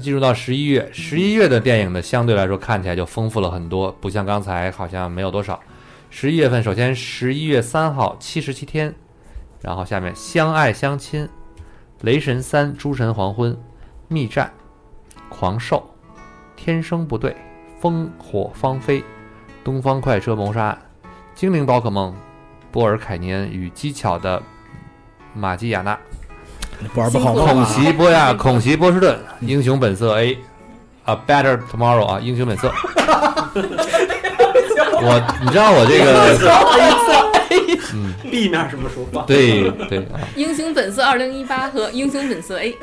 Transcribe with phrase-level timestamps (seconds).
[0.00, 5.60] 进入到十一月，十一月的电影呢，相对来说看起来就丰富了很多，不像刚才好像没有多少。
[6.10, 8.94] 十一月份，首先十一月三号七十七天，
[9.60, 11.28] 然后下面相爱相亲、
[12.02, 13.56] 雷神三、诸神黄昏、
[14.08, 14.52] 密战、
[15.28, 15.84] 狂兽、
[16.54, 17.36] 天生不对、
[17.80, 19.02] 烽火芳菲、
[19.64, 20.78] 东方快车谋杀案、
[21.34, 22.14] 精灵宝可梦、
[22.70, 24.40] 波尔凯尼恩与机巧的
[25.34, 25.98] 玛基亚娜。
[26.92, 27.64] 不玩不好恐吗？
[27.66, 30.38] 袭波亚，恐袭波士顿，英雄本色 A，
[31.04, 32.72] 啊 Better Tomorrow 啊，英雄本色。
[35.06, 36.38] 我，你知道我这个，
[37.94, 39.24] 嗯，B 面什么说话？
[39.26, 42.74] 对对啊，英雄本色二零一八和英雄本色 A，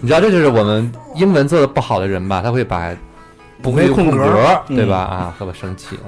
[0.00, 2.40] 你知道这就是我们英文做的不好的人吧？
[2.42, 2.94] 他会把
[3.62, 4.96] 不会空格对吧？
[4.98, 6.02] 啊，会不会生气了？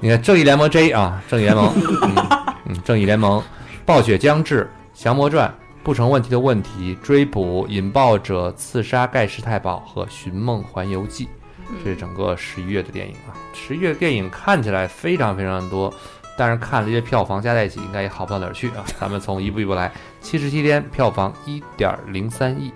[0.00, 2.14] 你看正义联盟 J 啊，正义联盟，嗯
[2.66, 3.42] 嗯，正义联盟，
[3.84, 5.52] 暴雪将至，降魔传。
[5.82, 11.28] 不成问题的问题，追捕引爆者，刺杀盖世太保和寻梦环游记，
[11.82, 13.34] 这是整个十一月的电影啊。
[13.52, 15.92] 十一月电影看起来非常非常多，
[16.38, 18.84] 但是看了这些票房加在一起，应该也好不到哪儿去啊。
[19.00, 22.72] 咱们从一步一步来，七十七天票房一点零三亿。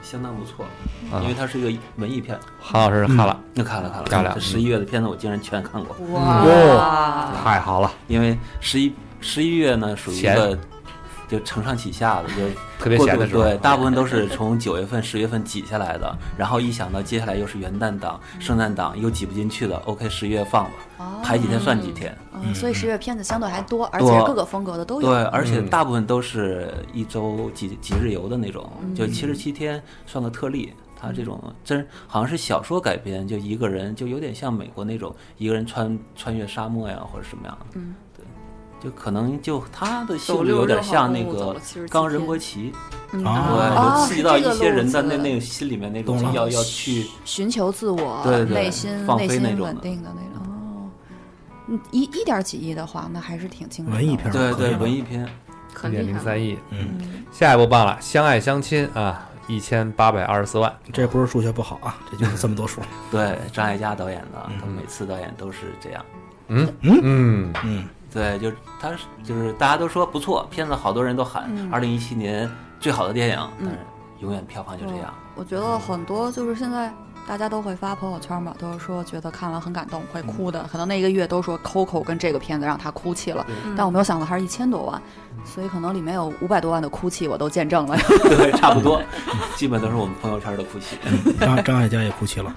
[0.00, 0.64] 相当不错，
[1.12, 1.20] 啊。
[1.20, 1.34] 因为。
[1.34, 2.38] 它是一个文艺片。
[2.58, 10.58] 韩老师看了，那看了看了，漂亮这十一月的片子我竟然全看过，哇，太好了，因为十一十一月呢属于一个
[11.28, 12.48] 就承上启下的，就
[12.78, 20.64] 特别闲的时候，对，大部分都 是从九月份、十月份挤下来的，然后一想到接下来又是元旦档、圣诞档，又挤不进去了，OK，十一月放
[20.96, 22.16] 吧，排几天算几天。
[22.32, 25.08] 嗯，所以十月片子相对还多，而多且各个风格的都有。
[25.08, 30.72] 对，而且嗯大部分都是一周几几日游的那种，嗯就七十七天算个特例。
[31.00, 37.78] 他这种真好像是小说改编，就一个人，就有点像美国那种一个人穿穿越沙漠呀，或者什么样的。
[38.80, 42.72] 就可能就他的性走六质有点像那个路走了77冈仁波齐，
[43.12, 50.46] 嗯啊对，哦就刺激到一些人的那那个心里面那种要要去寻求自我，对对内心放内心稳飞那种稳定的那种。
[50.46, 50.90] 哦，
[51.66, 53.98] 嗯，一一点几亿的话，那还是挺惊人的。
[53.98, 55.28] 文艺片对对文艺片，
[55.84, 56.06] 一点。
[56.06, 56.56] 零三亿。
[56.70, 60.72] 嗯，下一步棒了，相爱相亲啊，一千八百二十四万。
[60.92, 62.80] 这不是数学不好啊，这就是这么多数。
[63.10, 66.04] 对张艾嘉导演的，他每次导演都是这样。
[66.50, 73.78] 嗯嗯嗯，嗯，对，就是他是就是大家都说不错，片子好多人都喊嗯二零一七年最好的电影，嗯但是
[74.20, 75.12] 永远票房就这样。
[75.34, 76.92] 我觉得很多就是现在
[77.28, 80.66] 大家都会发朋友圈嘛，都是说觉得看完很感动，会哭的。
[80.72, 85.00] 可能那一个月都说 Coco 跟这个片子让他哭泣了，嗯但我没有想到还是一千多万，
[85.44, 87.96] 所以可能里面有五百多万的哭泣我都见证了。
[88.38, 89.02] 对，差不多，
[89.56, 90.96] 基本都是我们朋友圈的哭泣。
[91.38, 92.54] 张张艾嘉也哭泣了。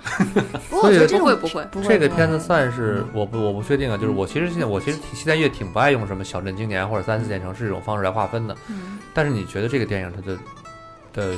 [0.70, 8.56] 不 过我觉得这种不会不会不会这个片子算是我不我不确定啊，就是我其实现在我其实挺现在也挺不爱用什么小镇青年或者三四线城市这种方式来划分的。
[8.70, 10.38] 嗯但是你觉得这个电影它的
[11.14, 11.36] 的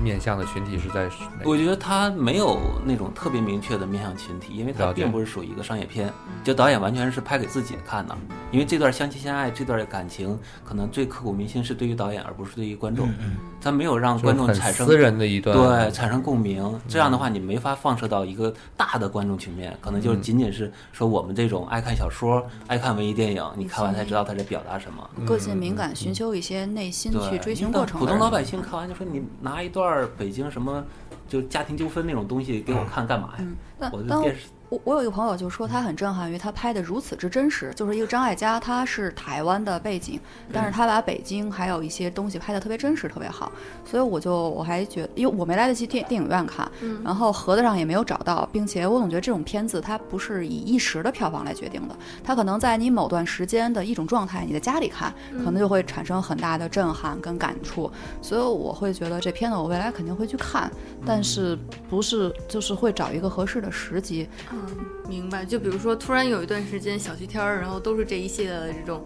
[0.00, 1.08] 面向的群体是在
[1.44, 6.12] 我觉得他没有那种特别明确的面向群体，因为他并不是属于一个商业片，
[6.44, 8.16] 就导演完全是拍给自己看的。
[8.50, 13.08] 因为这段相亲相爱，这段感情，可能最刻骨铭心是对于导演，而不是对于观众。
[13.20, 16.76] 嗯他没有让观众产生私人的一段对，产生共鸣。
[16.88, 25.08] 这样的话，你没法放射到一个大的观众群面，可能就嗯仅仅是说我们这种爱看小说、爱看文艺电影，你看完才知道他在表达什么。
[25.24, 28.00] 个性敏感，寻求一些内心，去追寻过程。
[28.00, 29.81] 普通老百姓看完就说你拿一段
[30.16, 30.84] 北京什么
[31.28, 33.90] 就家庭纠纷那种东西给我看干嘛呀？
[33.92, 40.18] 我的电视我我有一个朋友就说他很震撼于他拍的如此之真实，就是一个张艾嘉，他是台湾的背景，
[40.50, 43.52] 但是他把北京还有一些东西拍的特别真实，特别好，
[43.84, 47.02] 所以我就我还觉得，因为我没来得及电电影院看，嗯。
[47.04, 51.94] 然后盒子上也没有找到，并且我总觉得这种片子它不是以一时的票房来决定的，
[52.24, 55.12] 它可能在你某段时间的一种状态，你在家里看，
[55.44, 57.92] 可能就会产生很大的震撼跟感触，
[58.22, 60.72] 所以我会觉得这片子我未来肯定会去看，
[61.04, 61.58] 但是
[61.90, 64.61] 不是就是会找一个合适的时机，嗯，
[65.08, 65.44] 明白。
[65.44, 69.04] 就比如说，突然有一段时间小西天儿，然后都是这一系列的这种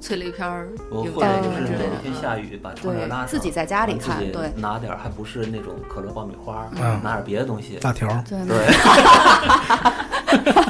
[0.00, 1.10] 催泪片儿，或者
[1.42, 2.14] 就是片之类有一天。
[2.20, 7.76] 下雨，把窗帘拉上，自己在家里看对拿点儿还不是那种可乐爆米花，嗯拿点别的东西。
[7.80, 8.56] 大条儿，对，对，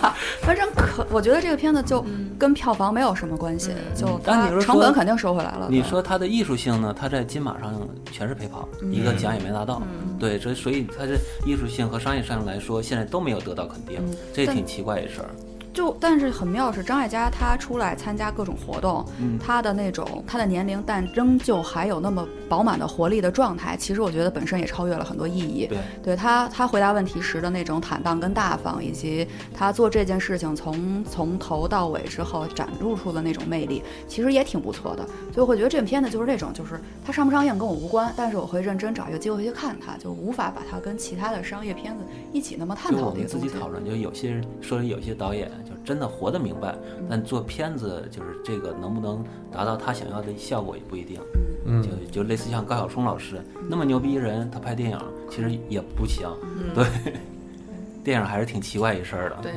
[0.51, 5.69] 反正可我觉得这个片子就嗯跟票房没有什么关系，嗯就嗯但它你说成本肯定收回来了。
[5.71, 6.93] 你说它的艺术性呢？
[6.93, 7.73] 它在金马上
[8.11, 9.81] 全是陪跑，一个奖也没拿到。
[9.85, 11.17] 嗯对，这所以它的
[11.47, 14.01] 艺术性和商业上来说，现在都没有得到肯定，
[14.35, 15.31] 这挺奇怪的事儿。
[15.73, 25.67] 就但是很妙是张艾嘉她出来参加各种活动，嗯他的那种她的年龄，但仍旧还有那么饱满的活力的状态，其实我觉得本身也超越了很多意义。
[25.67, 35.07] 对，对他，他回答问题时的那种坦荡跟大方，以及她做这件事情从从头到尾之后展露出的那种魅力，其实也挺不错的。
[35.33, 43.47] 所以我觉得这片子就是这种，就是它上不上映跟我无关，但是我会认真找一个机会去看它，就无法把它跟其他的商业片子一起那么探讨的一个东西。
[43.47, 51.21] 自己讨论，就有些人说有些导演就真的活得明白，嗯但做片子就是这个能不能达到他想要的效果也不一定。
[51.67, 54.99] 嗯就就类似像高晓松老师那么牛逼一人，他拍电影
[55.31, 56.27] 其实也不行。
[56.57, 57.13] 嗯对，
[58.03, 59.37] 电影还是挺奇怪一事儿的。
[59.43, 59.53] 对，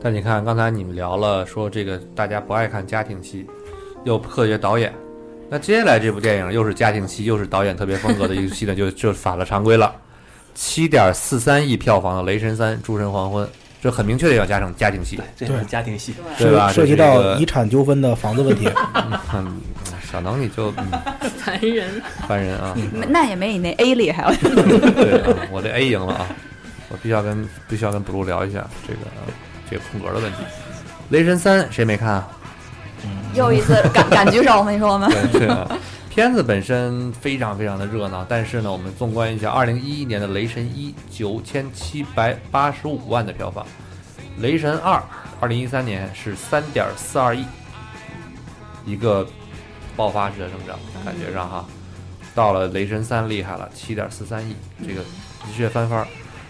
[0.00, 3.46] 但你看，刚才你们聊了说这个大家不爱看家庭戏，
[4.04, 4.94] 又特别导演，
[5.50, 9.92] 那接下来这部电影又是家庭戏，又是导演特别风格的一个戏呢，就就反了常规了。
[10.54, 13.44] 七点四三亿票房的《雷神三：诸神黄昏》，
[13.82, 16.14] 这很明确的要加上家庭戏，这是家庭戏。
[16.38, 16.72] 对吧？
[16.72, 18.68] 涉及到遗产纠纷的房子问题。
[19.34, 19.60] 嗯，
[20.10, 20.86] 小能你就嗯
[21.38, 22.02] 烦人。
[22.26, 22.74] 烦人啊！
[23.08, 24.24] 那也没你那 A 厉害。
[24.42, 26.26] 对啊，我这 A 赢了啊！
[26.88, 29.00] 我必须要跟必须要跟 blue 聊一下这个
[29.70, 30.38] 这个空格的问题。
[31.10, 32.28] 雷神三谁没看啊？
[33.34, 35.08] 又一次敢敢举手，我跟你说吗？
[35.32, 35.68] 对对啊，
[36.16, 43.62] 片子本身非常非常的热闹，但是呢，我们纵观一下，二零一一年的《雷神一》九千七百八十五万的票房，
[44.40, 44.94] 《雷神二》
[45.40, 47.44] 二零一三年是三点四二亿，
[48.86, 49.26] 一个
[49.94, 51.66] 爆发式的增长，感觉上哈，
[52.34, 54.56] 到了《雷神三》厉害了，七点四三亿，
[54.88, 56.06] 这个的确翻番儿。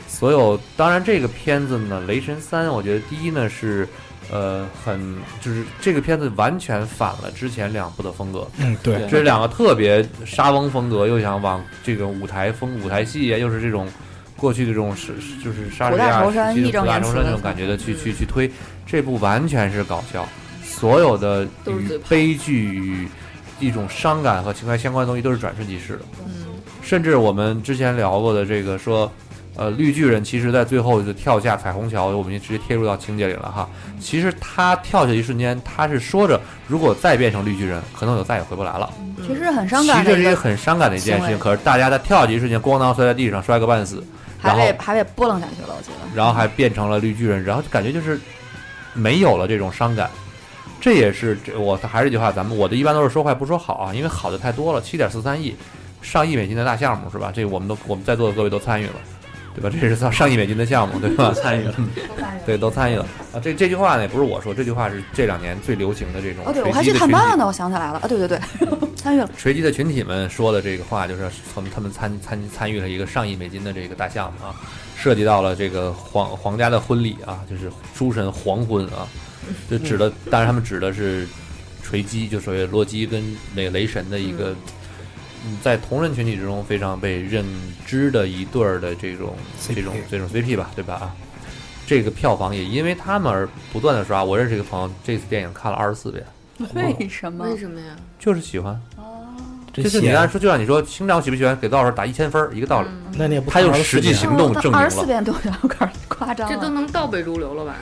[0.06, 3.88] 所有当然这个片子呢，《雷神三》，我觉得第一呢是。
[4.30, 13.88] 呃，很就是这个片子完全反了之前两部的风格，嗯，对，这是两个特别沙翁风格，又想往这个舞台风、舞台戏啊，又是这种
[14.36, 17.66] 过去的这种是就是莎士比亚苦大仇深时期的义正苦大仇深那言辞的种感觉。
[17.66, 18.50] 的去嗯去去推，
[18.84, 20.26] 这部完全是搞笑，
[20.62, 23.08] 所有的与悲剧与
[23.60, 26.46] 一种伤感和情怀相关的东西都是转瞬即逝的，嗯，
[26.82, 29.10] 甚至我们之前聊过的这个说。
[29.58, 33.66] 呃，绿巨人其实在最后就跳下彩虹桥，我们就直接贴入到情节里了哈。
[34.00, 38.92] 其实他跳下一瞬间，他是说着，如果再变成绿巨人，可能就再也回不来了。
[39.26, 44.04] 其实很伤感其实这是一个很伤感的一件事情，可是大家在跳下去一瞬间，咣当摔在地上，摔个半死，
[44.38, 46.16] 还然后被还被拨楞下去了，我觉得。
[46.16, 48.20] 然后还变成了绿巨人，然后就感觉就是
[48.92, 50.10] 没有了这种伤感。
[50.80, 55.56] 这也是这我还是这句话，咱们我的一般都是说坏不说好啊，因为好的太多了，七点四三亿，
[56.02, 57.32] 上亿美金的大项目是吧？
[57.34, 58.94] 这个我们都我们在座的各位都参与了，
[59.56, 59.70] 对吧？
[59.80, 61.32] 这是上上亿美金的项目，对吧？
[61.32, 61.74] 参与了，
[62.44, 63.40] 对，都参与了啊。
[63.42, 68.38] 这这句话呢，也不是我说，这句话是这两年最流行的这种哦，对，我还去击的群体探班了呢，我想起来了啊，对对对，
[68.94, 69.30] 参与了。
[69.38, 74.54] 锤击的群体们说的这个话，就是从他们参参参与了一个上亿美金的这个大项目啊，
[74.94, 79.08] 涉及到了这个皇皇家的婚礼啊，就是诸神黄昏啊，
[79.70, 81.26] 就指的，当然他们指的是
[81.82, 83.24] 锤击，就所谓洛基跟
[83.54, 84.56] 那个雷神的一个，嗯，
[85.62, 87.44] 在同人群体之中非常被认
[87.86, 89.34] 知的一对儿的这种
[89.74, 91.14] 这种这种 CP 吧，对吧啊？
[91.86, 94.24] 这个票房也因为他们而不断的刷。
[94.24, 96.24] 我认识一个朋友，这次电影看了二十四遍，
[96.74, 97.44] 为什么？
[97.44, 97.96] 为什么呀？
[98.18, 98.80] 就是喜欢。
[99.72, 102.88] 真就是你闲按说，就像你说星战我喜不喜欢，给多少分打一千分儿一个道理。
[102.88, 106.68] 嗯那你也不他用看24实际行动证明了二十四遍对我有点夸张这都。
[106.68, 107.76] 能倒背如流了吧？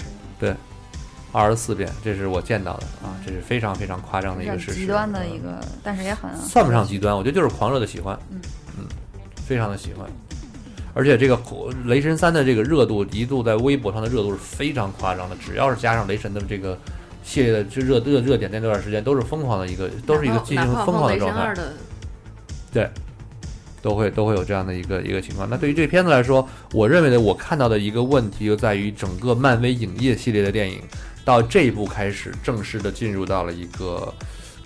[1.35, 4.79] 二十四遍，这是我见到的啊，这是非常非常夸张的一个事实。
[4.79, 8.41] 极端的嗯一个，但是也很算不上极端，我觉得就是狂热的喜欢，嗯
[8.79, 8.87] 嗯，
[9.45, 10.09] 非常的喜欢。
[10.95, 11.37] 而且这个
[11.87, 16.79] 雷神三的这个热度，一度在微博上的热度是非常夸张的，只要是加上雷神的这个
[17.25, 21.55] 系列的这热热热点，那段时间都是疯狂的一个，都是一个进行疯狂的状态二。
[21.55, 21.73] 的，
[23.83, 25.50] 都会都会有这样的一个一个情况。
[25.50, 30.81] 那对于这个片子来说，我认为的我看到的一个问题就在于整个漫威影业系列的电影
[31.25, 34.12] 到这一步开始正式的进入到了一个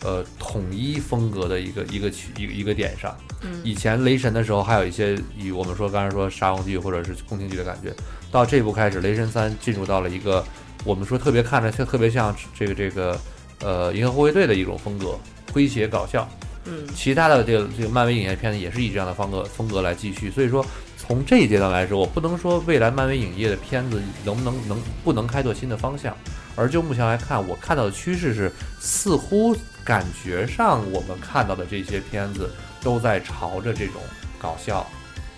[0.02, 3.16] 呃统一风格的一个一个区一个一个点上。
[3.42, 7.94] 嗯以前雷神的时候还有一些以我们说刚才说沙翁剧或者是宫廷剧的感觉，
[8.32, 10.44] 到这一步开始，雷神三进入到了一个
[10.84, 13.16] 我们说特别看着特特别像这个这个
[13.60, 15.16] 呃银河护卫队的一种风格，
[15.52, 16.28] 诙谐搞笑。
[16.64, 20.66] 嗯，其他的这个这个漫威影业片子也是以这样的风格风格来继续，所以说
[20.98, 26.14] 从这一阶段来说，我不能说未来漫威影业的片子能不能能不能开拓新的方向，
[26.58, 28.50] 而就目前来看，我看到的趋势是，
[28.80, 32.50] 似乎感觉上我们看到的这些片子
[32.82, 34.02] 都在朝着这种
[34.38, 34.84] 搞笑，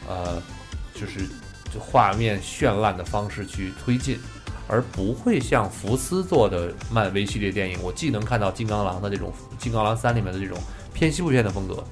[0.08, 0.42] 呃，
[0.94, 1.20] 就是
[1.78, 4.18] 画面绚烂的方式去推进。
[4.72, 10.56] 而不会像福斯做的漫威系列电影，我既能看到金刚狼的这种金刚狼三里面的这种
[10.94, 11.82] 偏西部片的风格，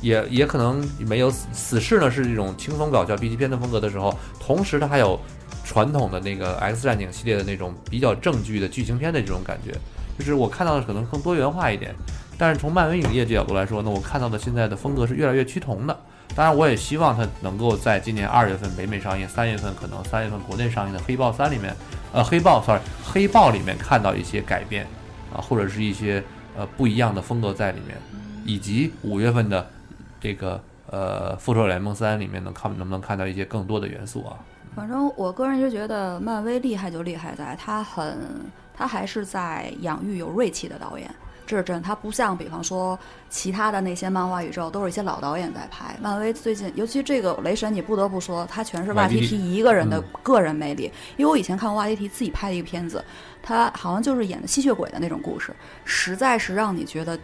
[0.00, 5.20] 也也可能没有死死侍呢是这种轻松搞笑 B 级片的风格的时候，同时它还有
[5.66, 9.72] 传统的那个 X 战警系列的那种比较正剧的剧情片的这种感觉，
[10.16, 11.92] 就是我看到的可能更多元化一点。
[12.38, 15.98] 但是从漫威影业这角度来说呢，我看到的现在的风格是越来越趋同的。
[16.34, 21.74] 当然，我也希望它能够在今年二月份北美上映，三月份可能三月份国内上映的《黑豹三》里面，
[22.12, 24.86] 呃，黑豹，sorry，黑豹里面看到一些改变
[25.34, 26.22] 啊，或者是一些
[26.56, 27.96] 呃不一样的风格在里面，
[28.44, 29.66] 以及五月份的
[30.20, 34.36] 这个呃《复仇者联盟三》里面能看能不能看到一些更多的元素啊？
[34.76, 38.18] 反正我个人就觉得漫威厉害就厉害在他很，
[38.76, 41.10] 他还是在养育有锐气的导演。
[41.46, 42.98] 这是真，他不像比方说
[43.30, 45.96] 其他的那些漫画宇宙，都是一些老导演在拍。
[46.02, 50.92] 漫威最近，尤其这个雷神，你不得不说，他全是瓦提提一个人的个人魅力。
[51.16, 53.02] 因为我以前看过瓦提提自己拍的一个片子，
[53.42, 55.54] 他好像就是演的吸血鬼的那种故事，
[55.84, 57.16] 实在是让你觉得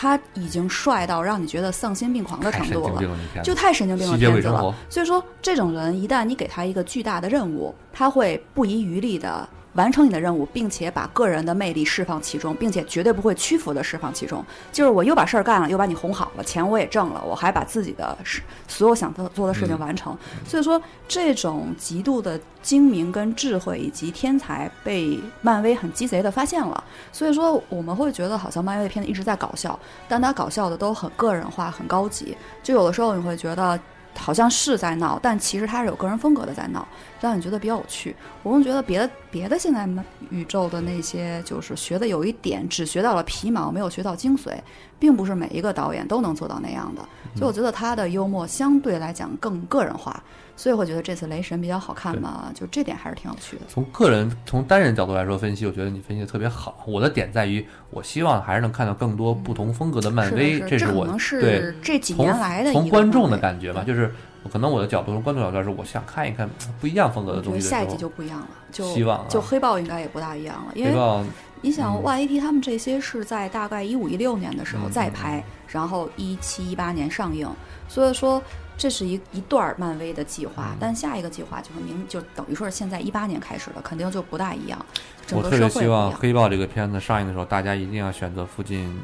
[0.00, 3.02] 他已经帅到让你觉得丧心病狂的程度了，
[3.42, 4.72] 就太神经病的片子了。
[4.88, 9.48] 所以说，这种人一旦你给他一个巨大的任务，他会不遗余力的。
[9.78, 14.44] 完成你的任务，并且把个人的魅力释放其中，并且绝对不会屈服的释放其中。
[14.72, 20.18] 就是我又把事儿干了，又把你哄好了，钱我也挣了，我还把自己的事所有想做做的事情完成。
[20.44, 26.82] 所以说，这种极度的精明跟智慧以及天才被漫威很鸡贼的发现了。
[27.12, 32.36] 所以说，我们会觉得好像漫威的片子一直在搞笑，但它搞笑的都很个人化、很高级。
[32.64, 33.78] 就有的时候你会觉得。
[34.18, 36.86] 好像是在闹，但其实他是有个人风格的在闹，
[37.20, 38.14] 让你觉得比较有趣。
[38.42, 39.88] 我更觉得别的别的现在
[40.30, 44.54] 宇宙的那些，就是学的有一点，只学到了皮毛，没有学到精髓，
[44.98, 47.02] 并不是每一个导演都能做到那样的。
[47.36, 50.22] 所以我觉得他的幽默相对来讲更个人化。
[50.58, 53.62] 所以我觉得这次雷神比较好看嘛，就这点还是挺有趣的。
[53.68, 56.82] 从个人从单人角度来说分析，我觉得你分析的特别好。
[56.84, 61.06] 我的点在于，我希望还是能看到更多不同风格的漫威，这是我
[61.40, 64.12] 对这几年来的从观众的感觉吧，就是
[64.50, 66.50] 可能我的角度从观众角度来说，我想看一看
[66.80, 67.60] 不一样风格的东西。
[67.60, 71.24] 下一季就不一样了，就希望就黑豹应该也不大一样了，因为
[71.60, 77.48] 你想 Y A T 他们这些是在大概一五一六年的时候再拍，然后一七一八年上映，
[77.86, 78.42] 所以说。
[78.78, 84.86] 这是一一段漫威的计划，但下一个计划就是明就等于说是现在一八年开始的，肯定就不大一样。
[85.32, 88.96] 我特别希望《黑豹》这个片子上映的时候，大家一定要选择附近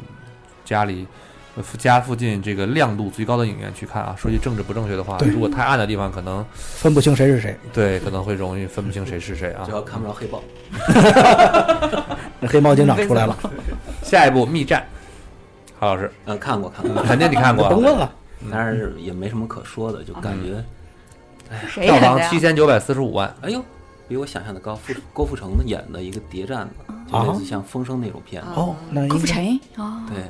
[0.64, 1.06] 家里
[1.76, 4.14] 家附近这个亮度最高的影院去看啊！
[4.16, 7.58] 说句政治不正确的话，如果太暗的地方，可能分不清谁是谁。
[7.72, 9.64] 对，可能会容易分不清谁是谁啊！
[9.66, 10.42] 主要看不着黑豹。
[12.40, 13.36] 那黑猫警长出来了。
[14.02, 14.80] 下一部《密战》，
[15.80, 17.68] 郝老师，嗯，看过看过，肯定你看过。
[17.68, 18.10] 甭问了。
[18.50, 20.64] 但是也没什么可说的，就感觉，
[21.50, 23.62] 哎，票房七千九百四十五万，哎呦，
[24.08, 24.78] 比我想象的高。
[24.86, 28.48] 郭郭富城演的一个谍战的，就类似像《风声》那种片子。
[28.54, 30.24] 哦，那郭富城哦，对，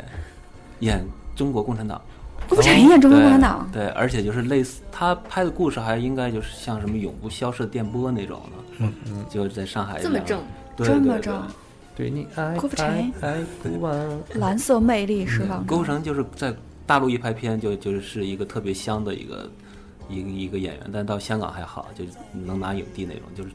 [0.80, 1.04] 演
[1.34, 2.00] 中国共产党。
[2.48, 8.64] 郭富城演中国共产党，对，而且就是类似他拍的故事，还应该就是像什么永不消失的电波那种的。
[8.78, 10.40] 嗯嗯，就在上海这么正，
[10.76, 11.42] 这么正，
[11.96, 13.96] 对你爱郭富城爱不完，
[14.34, 15.64] 蓝色魅力释放。
[15.64, 16.54] 郭富城就是在。
[16.86, 19.50] 大陆一拍片就就是一个特别香的一个
[20.08, 23.22] 一个一个演员，但到香港还好，就能拿影帝那种。
[23.34, 23.50] 就是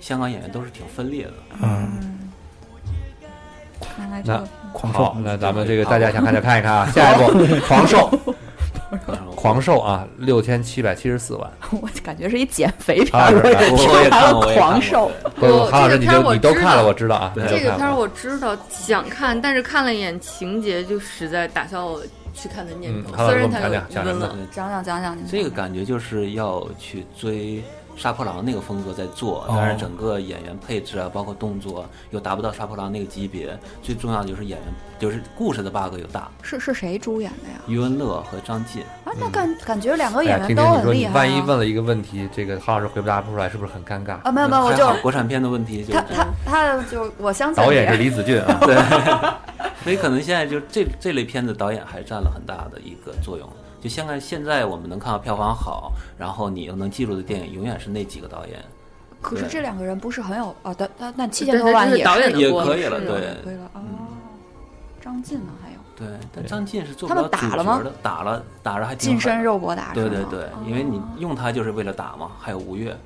[0.00, 1.32] 香港演员都是挺分裂的。
[1.62, 2.30] 嗯。
[4.24, 4.42] 那
[4.72, 6.86] 狂兽，那咱们这个大家想看就看一看啊。
[6.92, 7.32] 下一部
[7.66, 8.10] 狂兽，
[9.34, 11.50] 狂兽啊，六千七百七十四万。
[11.70, 13.12] 我感觉是一减肥片。
[13.12, 15.10] 我也看过狂兽。
[15.70, 17.32] 韩老师，你就你都看了，我知道啊。
[17.34, 22.02] 这个片儿我知道，想看，但是看了一眼情节，就实在打消我。
[22.36, 24.04] 去看的念头，虽然他有讲讲
[24.52, 27.62] 讲讲讲讲，这个感觉就是要去追
[27.96, 33.58] 杀破狼那个风格在做，但是整个演员配置啊，包括动作又达不到杀破狼那个级别。
[33.82, 36.30] 最重要的就是演员，就是故事的 bug 又大。
[36.42, 37.58] 是是谁主演的呀？
[37.66, 41.12] 余文乐和张晋啊，那感感觉两个演员都很厉害。
[41.14, 44.20] 万一问了一个问题，这个郝老师回答不出来，是不是很尴尬？
[44.22, 45.84] 啊，没有没有，我就国产片的问题。
[45.90, 48.58] 他他他就我相信导演是李子俊啊。
[48.66, 48.76] 对。
[49.82, 53.48] 所以可能现在就这这类片子导演还占了很大的一个作用。
[53.80, 58.58] 就现在现在我们能看到票房好，然后你又能记住的电影，永远是那几个导演。
[59.20, 60.74] 可是这两个人不是很有啊？
[60.76, 62.04] 但但那七千多万也也
[62.50, 63.42] 可以了，对。
[63.44, 63.82] 可以了啊。
[65.00, 65.52] 张晋呢？
[65.62, 65.76] 还有。
[65.96, 67.82] 对，但张晋是做不到打了吗？
[68.02, 69.92] 打了，打了还近身肉搏打。
[69.94, 72.32] 对对对，因为你用他就是为了打嘛。
[72.38, 72.96] 还有吴越，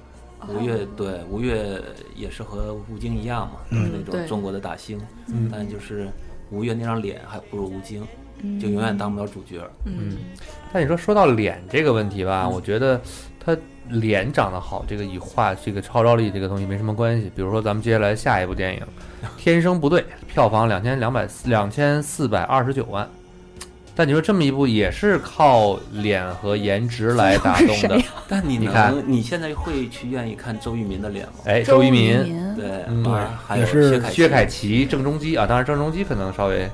[0.49, 1.81] 吴越对吴越
[2.15, 5.01] 也是和吴京一样嘛，都是那种中国的大星，
[5.51, 6.09] 但就是。
[6.51, 8.07] 吴越那张脸还不如吴京，
[8.61, 9.61] 就永远当不了主角。
[9.85, 10.17] 嗯，
[10.73, 13.01] 但你说说到脸这个问题吧，我觉得
[13.39, 13.57] 他
[13.89, 17.31] 脸长得好，这个与画这个号召力这个东西没什么关系。
[17.35, 18.81] 比如说咱们接下来下一部电影
[19.39, 23.09] 《天生不对》，票房两千两百两千四百二十九万。
[23.95, 28.95] 但你说这么一部也是靠脸和颜值来打动的， 但你你看。
[28.95, 31.33] 能，你现在会去愿意看周渝民的脸吗？
[31.45, 32.55] 哎，周渝民、民。
[32.57, 32.85] 对，
[33.47, 36.69] 还有薛薛凯琪，郑中基啊，当然郑中基可能稍微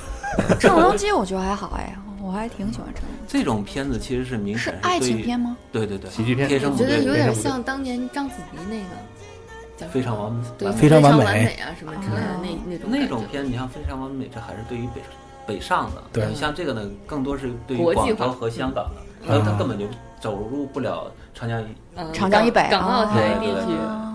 [0.58, 4.72] 郑中基我觉得还好哎，我还挺喜欢郑中这种片子其实是明显。
[4.72, 5.56] 是爱情片吗？
[5.72, 6.48] 对对对，喜剧片。
[6.48, 8.76] 天生不对，我觉得有点像当年章子怡那
[9.86, 11.24] 个非常完美，对非常完美。
[11.24, 15.00] 完美啊什么之类的哦那那种那种片，你像《非常完美》，这还是对于北
[15.46, 16.02] 北上的。
[16.12, 16.26] 对。
[16.26, 18.26] 你像这个呢，更多是对于国际化。
[18.26, 19.42] 广州和香港的，嗯。
[19.44, 19.86] 它它根本就
[20.20, 21.66] 走入不了长江以
[21.96, 22.68] 嗯长江以北。
[22.70, 24.06] 港澳台地区，啊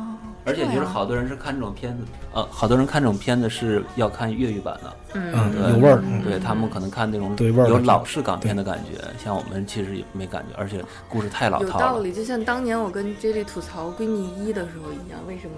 [0.48, 5.52] 而且就是好多人是看这种片子，呃，好多人看这种片子是要看粤语版的，嗯。
[5.52, 6.22] 对有味儿，嗯。
[6.24, 11.86] 对他们可能看那种对味儿的有老式港片的感觉，像我们其实也没感觉，而且故事太老套了。
[11.86, 15.56] 有道理，就像当年我跟 J 莉吐槽闺蜜一的时候一样，为什么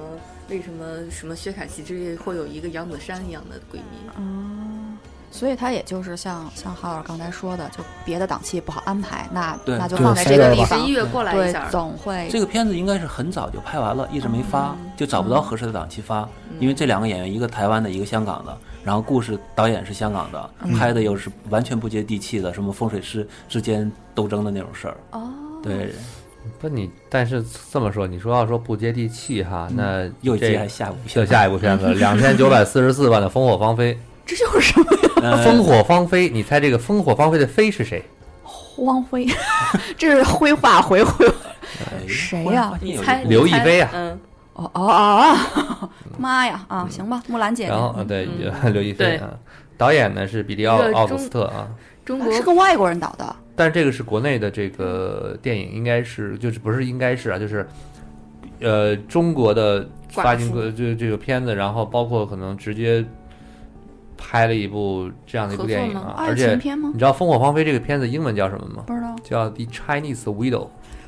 [0.49, 4.09] 为什么什么薛凯琪之类会有一个杨子姗一样的闺蜜？
[4.17, 4.97] 嗯，
[5.29, 16.27] 所以他也就是像像浩尔刚才说的，就别的档期不好安排，那对那就放在这个地方十一，月过来一对下，，总会这个片子应该是很早就拍完了，一直没发，嗯就找不到合适的档期发。
[16.59, 24.97] 因为这两个演员，一个台湾的，一个香港的，然后故事导演是香港的，拍的又是完全不接地气的，什么风水师之间斗争的那种事儿。
[25.11, 25.29] 哦，
[25.61, 25.93] 对，
[26.57, 33.93] 不你，但是这么说，你说要说不接地气哈，那又这接还下部就下一部片子，两千九百四十四万的《烽火芳菲》。
[34.27, 34.85] 这就是什么
[35.23, 38.03] 呃烽火芳菲，你猜这个烽火芳菲的菲是谁？
[38.43, 39.25] 荒灰，
[39.97, 41.25] 这是灰化回灰。
[41.79, 42.43] 哎谁呀？
[42.43, 43.89] 忽然发现有猜刘亦菲啊。
[43.93, 44.19] 嗯，
[44.53, 48.51] 哦哦哦，妈呀啊，行吧，木兰姐姐，然后啊，对，嗯。
[48.73, 49.17] 刘亦菲对。
[49.17, 49.29] 啊，
[49.77, 51.67] 导演呢是比利奥一个奥古中斯特啊，
[52.05, 57.67] 中国是个外国人导的，但是这个是国内的这个电影，应该是就是不是应该是啊，就是
[58.61, 60.53] 呃中国的发行寡妇。
[60.55, 63.03] 过这这个片子，然后包括可能直接
[64.17, 66.93] 拍了一部这样的一部电影啊，而且你？
[66.97, 68.83] 知道《烽火芳菲》这个片子英文叫什么吗？
[68.87, 70.67] 不知道，叫《The Chinese Widow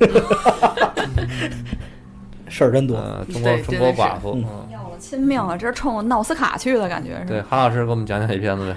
[2.48, 2.96] 事儿真多。
[2.96, 4.42] 呃，中国中国寡妇。
[4.72, 5.58] 要了亲命了！
[5.58, 8.76] 这是冲奥斯卡去的感觉是对，韩老师给我们讲讲这片子呗。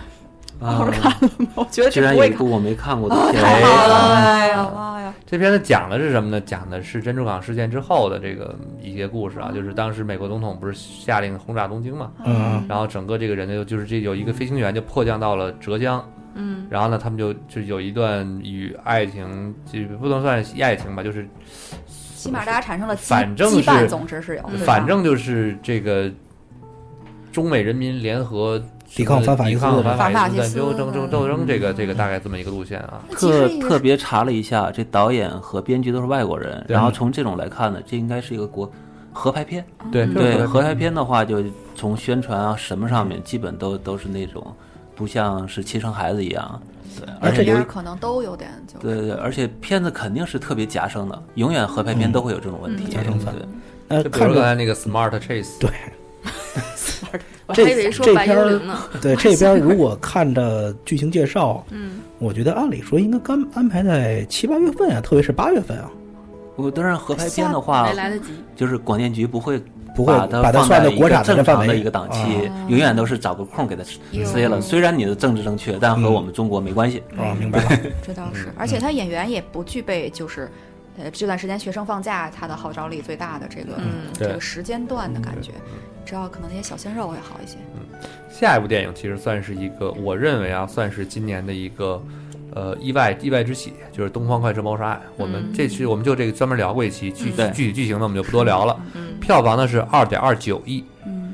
[0.60, 0.88] 啊，
[1.56, 3.98] 我觉得居然有一部我没看过的啊，片太好了！
[3.98, 5.14] 子，哎呀妈呀！
[5.26, 6.40] 这片子讲的是什么呢？
[6.42, 21.28] 讲的是珍珠港事件之后的这个一些故事啊，就是当时美国总统不是下令轰炸东京嘛，嗯，然后整个这个人呢，就是这有一个飞行员就迫降到了浙江，嗯，然后呢，他们就就有一段与爱情，就不能算爱情吧，就是
[21.86, 26.10] 起码大家产生了反正是总之是有，反正就是这个
[27.32, 28.62] 中美人民联合
[28.96, 33.02] 抵抗反法西斯的反法西斯斗争争嗯斗争这个这个大概这么一个路线啊。
[33.12, 38.72] 特特别查了一下，这导演和编剧都是外国人，然后从这种来看呢，这应该是一个国
[39.12, 39.66] 合拍片。
[39.92, 41.44] 对对，合拍片的话，就
[41.76, 44.46] 从宣传啊什么上面，基本都都是那种
[44.96, 46.62] 不像是亲生孩子一样。
[47.00, 52.86] 对，而且有边可能都有点就对对对，而且片子肯定是特别夹生的，永远合拍片都会有这种问题。
[52.92, 53.04] 对，
[53.88, 55.70] 那就比如刚才那个 Smart Chase，对
[57.02, 57.20] 我还
[57.54, 58.80] 这以为说白呢。
[59.02, 65.90] 对这 边如果看着剧情介绍，嗯，我觉得按理说应该刚安排在七八月份啊，特别是八月份啊，
[66.56, 68.32] 我当然合拍片的话没，来得及。
[68.56, 69.62] 就是广电局不会
[69.96, 73.84] 不会把它放在一算到国产个正常的范围的一个档期啊，永远都是找个空给它
[74.24, 74.62] 塞了。
[74.62, 77.04] 虽然你的政治正确，但和我们中国没关系。
[77.18, 77.70] 啊，明白了。
[78.06, 80.50] 这倒是，而且他演员也不具备就是。
[80.96, 85.50] 呃，这段时间学生放假，他的号召力最大的这个、嗯这个时间段的感觉，
[86.06, 87.58] 只要可能那些小鲜肉会好一些。
[87.76, 87.82] 嗯
[88.30, 92.04] 下一部电影其实算是一个，我认为啊，算是今年的一个
[92.54, 95.02] 呃意外意外之喜，就是《东方快车谋杀案》。
[95.18, 98.80] 我们这期我们就这个专门聊过一期，具体具体剧情呢我们就不多聊了。
[98.96, 100.84] 嗯票房呢是二点二九亿。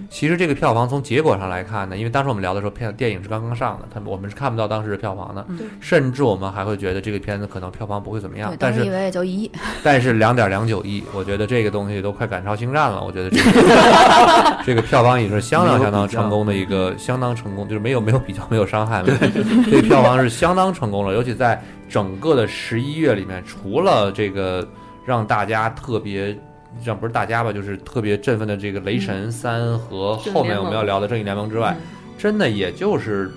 [0.10, 8.54] 嗯，其实这个票房从结果上来看呢，因为当时我们聊的时候，片电影是刚刚上的，他们我们是看不到当时的票房的，嗯甚至我们还会觉得这个片子可能票房不会怎么样，。
[8.58, 9.52] 但是以为也就一亿，
[9.84, 13.04] 但是两点两九亿，我觉得这个东西都快赶超星战了。
[13.04, 19.08] 我觉得这个 这个票房已经是相当相当成功的一个相当成功，就是没有没有比较没有伤害，了
[19.69, 21.13] 这个票房是相当成功了。
[21.13, 24.67] 尤其在整个的十一月里面，除了这个
[25.06, 26.38] 让大家特别。
[26.84, 31.75] 让不是大家吧，就是特别振奋的这个《雷神三》和后面我们要聊的《正义联盟》之外，
[32.17, 33.32] 真的也就是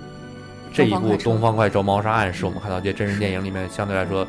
[0.72, 4.26] 这一部《东方快车谋杀案》是我们看到这些真人电影里面相对来说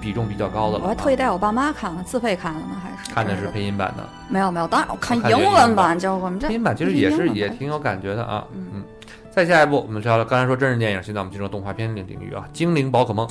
[0.00, 0.84] 比重比较高的了。
[0.84, 8.44] 我还特意带我爸妈看了，自费看了呢，还是看的是配音版的，没有没有，当然我看英文版版，就我们这配音版其实也是也挺有感觉的啊。
[8.54, 8.84] 嗯嗯，
[9.30, 13.26] 再下一步，我们聊了刚才说真人电影，现在我们进入动画片领领域啊，《精灵宝可梦》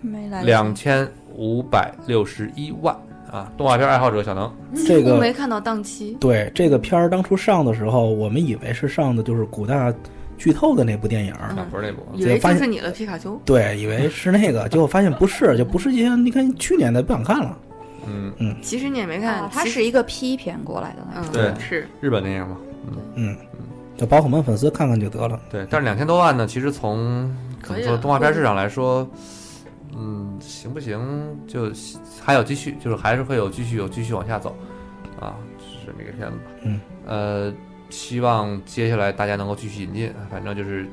[0.00, 2.96] 没来两千五百六十一万，
[3.30, 4.52] 啊，动画片爱好者小能，
[4.86, 6.16] 这个没看到档期。
[6.20, 9.92] 对这个片儿当初上的时候，我们以为是上的就是古大
[10.36, 16.14] 剧透的那部电影儿，啊，不是那部，以为就是你的皮卡丘，对，以为是那个，结果发现不是，就不是这些。
[16.16, 17.56] 你看去年的不想看了，
[18.06, 21.24] 嗯嗯，其实你也没看啊，它是一个 P 片过来的嗯。
[21.32, 22.56] 对是日本电影嘛，
[22.88, 23.36] 嗯嗯，
[23.96, 25.38] 就宝可梦粉丝看看就得了。
[25.50, 27.30] 对，但是两千多万呢，其实从
[27.62, 29.18] 可能说动画片市场来说，嗯，
[30.40, 31.70] 行不行就
[32.24, 34.56] 还有继续，就是还是会有继续有继续往下走，
[35.18, 36.50] 啊，是这么一个片子吧。
[36.62, 37.54] 嗯，呃，
[37.90, 40.86] 希望接下来大家能够继续引进，反正就是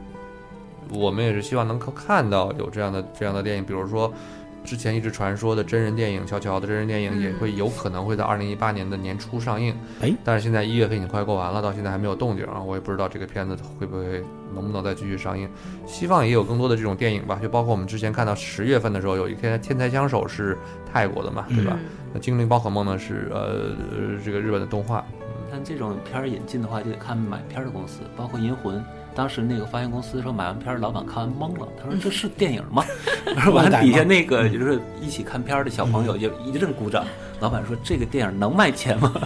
[0.92, 4.12] 我们也是希望能够看到有这样的这样的电影，比如说。
[4.68, 14.22] 之前一直传说的真人电影《乔乔》的真人电影也会有可能会在二零一八年的年初上映，哎，但是现在一月份已经快过完了，到现在还没有动静啊，我也不知道这个片子会不会
[14.54, 15.50] 能不能再继续上映。
[15.86, 20.58] 希望也有更多的这种电影吧，就包括我们之前看到十月份的时候有一天《天才枪手》是
[20.92, 21.78] 泰国的嘛，对吧？
[21.82, 25.06] 嗯那《精灵宝可梦》呢是呃呃这个日本的动画，
[25.50, 28.84] 但这种片儿引进的话，就得看买片儿的公司，包括银魂。
[29.18, 32.86] 当时那个发行公司说买完片儿，老板看完懵了，他说这是电影吗？
[33.36, 37.04] 然后完了底下那个就是一起看片儿的小朋友就一阵鼓掌。
[37.40, 39.12] 老板说这个电影能卖钱吗？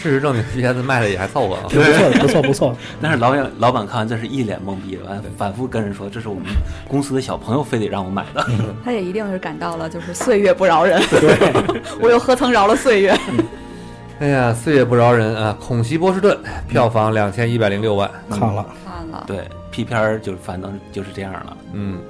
[0.00, 1.62] 事实证明这片子卖的也还凑合啊。
[1.68, 2.76] 不错，不错，不错。
[3.02, 6.44] 但是老板老板看完真是一脸懵逼，完反复跟人说这是我们
[6.86, 8.46] 公司的小朋友非得让我买的。
[8.84, 11.02] 他也一定是感到了，就是岁月不饶人。
[12.00, 13.18] 我又何曾饶了岁月？
[14.18, 15.54] 哎呀，岁月不饶人啊！
[15.62, 16.34] 《恐袭波士顿》
[16.70, 21.56] 票房两千一百零六万，看了，看了，对，P 片儿就反正就是这样了。
[21.74, 22.00] 嗯，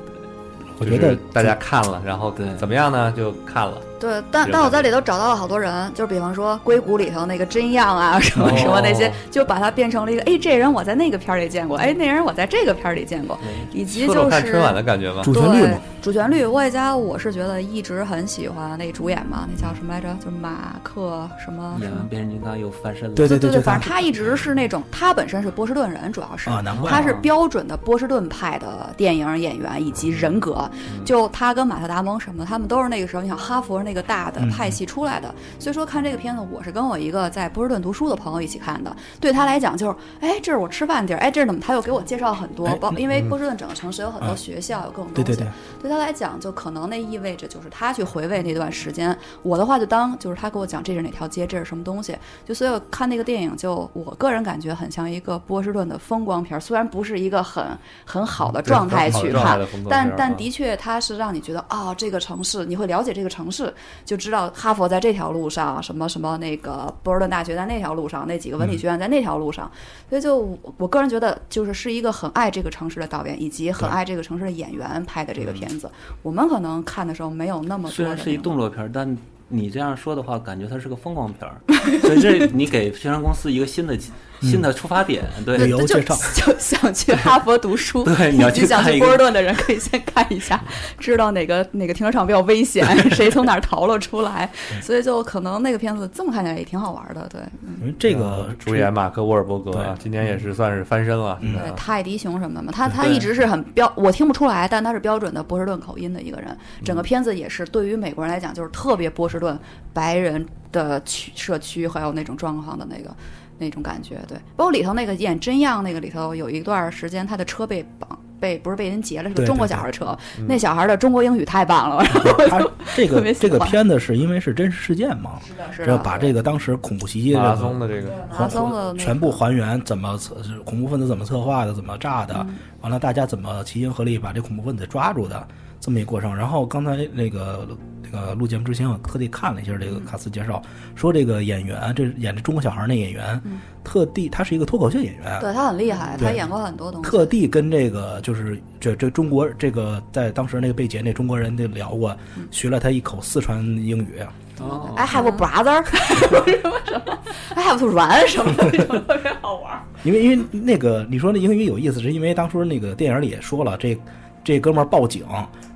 [0.79, 3.13] 我觉得大家看了，然后对怎么样呢？
[3.17, 3.79] 就看了。
[3.99, 13.39] 对，但但我在里头找到了好多人，就是比方说硅谷里头那个真样啊，什么什么那些，就把它变成了一个，哎，这人我在那个片儿里见过，哎，那人我在这个片儿里见过，
[13.73, 15.23] 以及就是看春晚的感觉吗？
[15.23, 20.09] 主旋律对嘛，主旋律，外加我是觉得一直很喜欢那主演嘛，那叫什么来着？
[20.25, 22.09] 就马克什么什么演完。
[22.09, 23.15] 变形金刚又翻身了。
[23.15, 30.69] 对对对，对反正他一直是那种，他本身是波士顿人，主要是啊难怪他是标准的波士顿派的电影演员以及人格。
[31.05, 38.95] 就他跟马特·达蒙什么，他们都是那个时候，你想哈佛那个大的派系出来的，所以说看这个片子，我是跟我一个在波士顿读书的朋友一起看的。
[39.21, 41.61] 对他来讲，就是哎，这是我吃饭地儿，哎，这是怎么？
[41.61, 45.23] 他又给我介绍很多，哎包因为波士顿整个城市有很多学校，有各种东西。
[45.23, 45.49] 对对对，
[45.83, 49.17] 对他来讲，就可能那意味着就是他去回味那段时间。
[49.43, 52.17] 我的话就当就是他给我讲这是哪条街，这是什么东西。
[52.45, 57.65] 就所以我看那个电影，就我个人感觉很像一个波士顿的风光片儿，虽然不是一个很
[58.05, 63.73] 很好的状态去看但但的确它是让你觉得哦，这个城市你会了解这个城市，
[64.05, 69.71] 就知道哈佛在这条路上，什么什么那个波士顿大学在那条路上，那几个文理学院在那条路上。
[70.09, 75.91] 所以就我我个人觉得，就是是一个很爱这个城市的导演，以及很爱这个城市的演员拍的这个片子。
[76.23, 79.17] 我们可能看的时候没有那么多虽然是一动作片儿，但
[79.49, 81.61] 你这样说的话，感觉它是个风光片儿，
[82.03, 83.97] 所以这你给宣传公司一个新的
[84.41, 85.57] 新的出发点，对。
[85.59, 86.17] 旅游就介绍。
[86.35, 90.63] 就想去哈佛读书， 对你要去想去波士顿的人可以先看一下，
[90.99, 94.51] 知道哪个哪个停车场比较危险， 谁从哪儿逃了出来，
[94.83, 97.77] 所以就可能那个片子这么看起来也挺好玩的，对，嗯。
[97.81, 101.75] 因为这个主演马克·沃尔伯格啊，今年也是算是翻身了，对，啊。
[101.77, 106.57] 泰迪熊什么的嘛，他他一直是很标，我听不出来，但他是标准的波士顿口音的一个人。
[106.85, 109.59] 整个片子也是对于美国人来讲，就是特别波士顿
[109.93, 113.15] 白人的区社区，还有那种状况的那个
[113.59, 114.19] 那种感觉。
[114.29, 118.19] 对，包括里头那个演真样那个里头有一段时间，他的车被绑。
[118.39, 120.15] 被不是被人劫了，是个中国小孩车，
[120.47, 125.41] 那小孩的中国英语太棒了，然后 我他这个这个片子是因为是真实事件嘛，
[125.73, 130.21] 是只要把这个当时恐怖袭击马拉松的这个，马拉松的全部还原，怎么
[130.67, 132.57] 恐怖分子怎么策划的，怎么炸的，嗯。
[132.83, 135.49] 完了大家怎么齐心合力把这恐怖分子抓住的
[135.87, 136.35] 这么一个过程。
[136.35, 137.69] 然后刚才那个
[138.03, 140.61] 那个录节目之前，我特地看了一下这个卡斯介绍，
[140.97, 143.41] 说这个演员，这演这中国小孩那演员，
[143.85, 147.09] 特地他是一个脱口秀演员，对他很厉害，他演过很多东西。
[147.09, 152.17] 特地跟这个就是这这中国这个在当时那个被劫那中国人就聊过，
[152.51, 154.21] 学了他一口四川英语。
[154.59, 157.19] 哦 I have a brother，什么什么
[157.55, 159.79] ，I have to run 什么的，那种特别好玩。
[160.03, 163.99] 因为因为那个你说那英语有意思，是因为当初那个电影里也说了，这
[164.43, 165.27] 这哥们儿报警，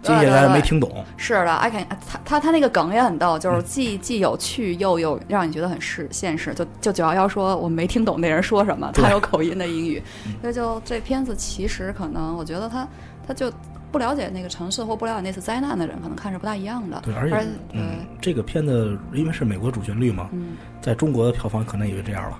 [0.02, 6.54] 接下来没听懂，是的，I can，他他他那个梗也很逗，就是既既有趣又有让你觉得很是现实。
[6.54, 10.02] 就就九幺幺说我没听懂那人说什么，他有口音的英语，
[10.40, 12.88] 所以就这片子其实可能我觉得他
[13.28, 13.52] 他就
[13.92, 17.00] 不了解那个城市或不了解那次灾难的人，可能看着不大一样的。
[17.04, 22.38] 对，而且而嗯，这个片子因为是美国主旋律嘛，嗯，在中国的票房可能也就这样了。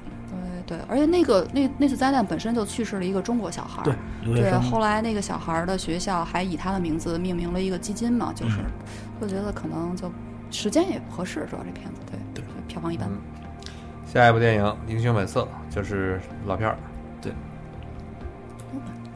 [0.70, 8.70] 对，而且那个那那次灾难本身就去世了一个中国小孩儿，对，对，后来那个小孩儿的学校还以他的名字命名了一个基金嘛，就是，嗯。
[9.20, 10.09] 我觉得可能就
[10.52, 13.09] 时间也不合适，主要这片子对对票房一般。
[13.11, 13.18] 嗯。
[14.06, 16.78] 下一部电影《英雄本色》就是老片儿，
[17.20, 17.33] 对。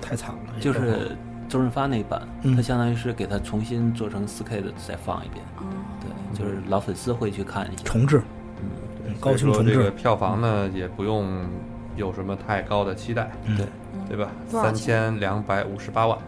[0.01, 1.17] 太惨了，就是
[1.49, 5.67] 周润发那版，嗯他相当于是给他重新做成四 K 的再放一遍，嗯，
[6.01, 7.85] 对，就是老粉丝会去看一下。
[7.85, 8.21] 重置，
[9.21, 11.47] 高清重所以说这个，票房呢也不用
[11.97, 13.67] 有什么太高的期待，嗯对。
[14.07, 14.31] 对吧？
[14.51, 16.19] 三千两百五十八万，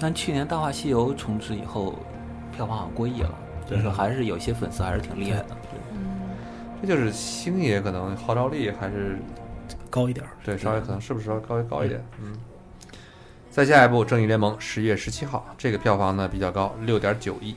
[0.00, 1.94] 但去年《大话西游》重置以后，
[2.50, 3.32] 票房好像过亿了，
[3.68, 5.56] 所以说还是有些粉丝还是挺厉害的。
[6.82, 9.20] 这就是星爷可能号召力还是
[9.88, 12.36] 高一点儿，对稍微可能是不是稍微高高一点，嗯。
[13.48, 17.54] 再下一部《正义联盟》十月十七号，这个票房呢比较高，六点九亿。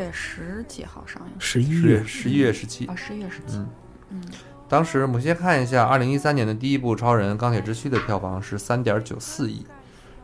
[0.00, 1.32] 十月十几号上映？
[1.38, 2.52] 十一月月十一月。
[2.52, 2.86] 十七。
[2.86, 3.58] 啊，，十一月十七。
[3.58, 3.68] 嗯。
[4.10, 4.22] 嗯，
[4.68, 9.66] 当时我们先看一下，二零一三年的第一部《超人：钢铁之躯》的票房是三点九四亿，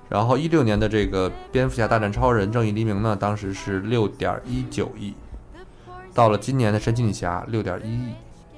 [0.09, 5.15] 然后一六年的这个《蝙蝠侠大战超人：正义黎明》呢，当时是六点一九亿，
[6.15, 8.15] 到了今年的《神奇女侠》六点一亿，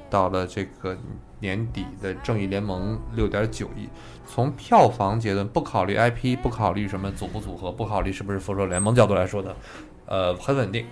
[0.09, 0.97] 到了这个
[1.41, 3.89] 年底的《正义联盟》六点九亿。
[4.27, 9.55] 从票房阶段，不考虑 IP，不考虑什么组不组合，不考虑是不是复仇者联盟角度来说呢，
[10.09, 10.87] 呃，很稳定，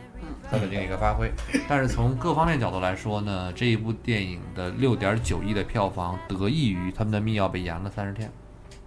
[0.50, 1.32] 很稳定一个发挥。
[1.68, 8.30] 但是从各方面角度来说呢，这一部电影的六点九亿的票房得益于他们的密钥被延了三十天。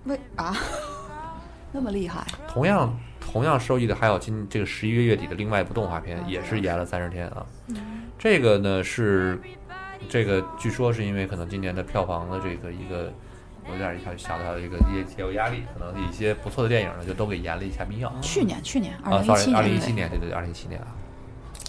[0.06, 0.56] 为啊，
[1.74, 2.26] 那么厉害？
[2.48, 7.46] 同样同样受益的还有今这个十一月月底的另外一部动画片，也是延了三十天啊。
[8.18, 9.40] 这个呢是
[10.08, 13.12] 这个据说是因为可能今年的票房的这个一个
[13.72, 18.12] 有点一小小的一个也也有压力，可能一些不错的电影呢就都给延了一下密钥。
[18.22, 20.88] 去年，去年二啊，sorry，零一七年，二零一七年，对对对，二零一七年啊。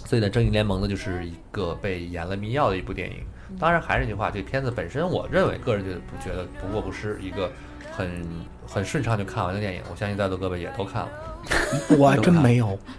[0.05, 3.17] 所以呢，《正义联盟》呢就是一个被延了密钥的一部电影。
[3.59, 7.51] 当然，还是那句话，这片子本身，我认为个人觉得不觉得不过不失，一个
[7.91, 8.25] 很
[8.67, 9.81] 很顺畅就看完的电影。
[9.89, 11.09] 我相信在座各位也都看了。
[11.97, 12.93] 我还真没有，嗯，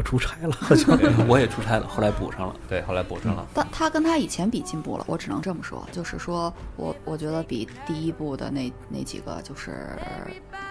[0.00, 2.56] 我出差了， 好像我也出差了，后来补上了。
[2.66, 3.46] 对，后来补上了。
[3.52, 9.90] 但他跟他以前比进步了，我只能这么说，就是说我我觉得比第一部的那那几个就是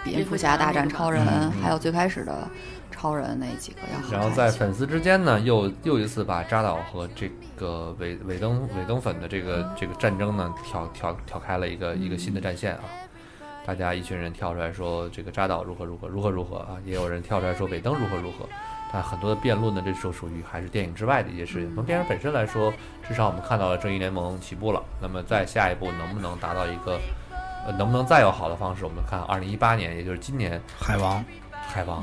[0.02, 2.48] 蝙蝠侠大战超人，嗯还有最开始的
[2.90, 4.12] 超人那几个要好。
[4.12, 12.82] 然后在粉丝之间呢，又又一次把扎导和这个尾尾灯尾灯粉的这个这个战争呢，挑挑挑开了一个一个新的战线啊。
[13.64, 18.48] 大家一群人跳出来说这个扎导如何如何如何如何啊，也有人跳出来说尾灯如何如何。
[18.92, 21.74] 但很多的辩论呢，这时候属于还是电影之外的一些事情。
[21.74, 22.72] 从电影本身来说，
[23.06, 24.82] 至少我们看到了正义联盟起步了。
[25.00, 26.98] 那么在下一步能不能达到一个，
[27.64, 28.84] 呃，能不能再有好的方式？
[28.84, 32.02] 我们看二零一八年，也就是今年，海王海王，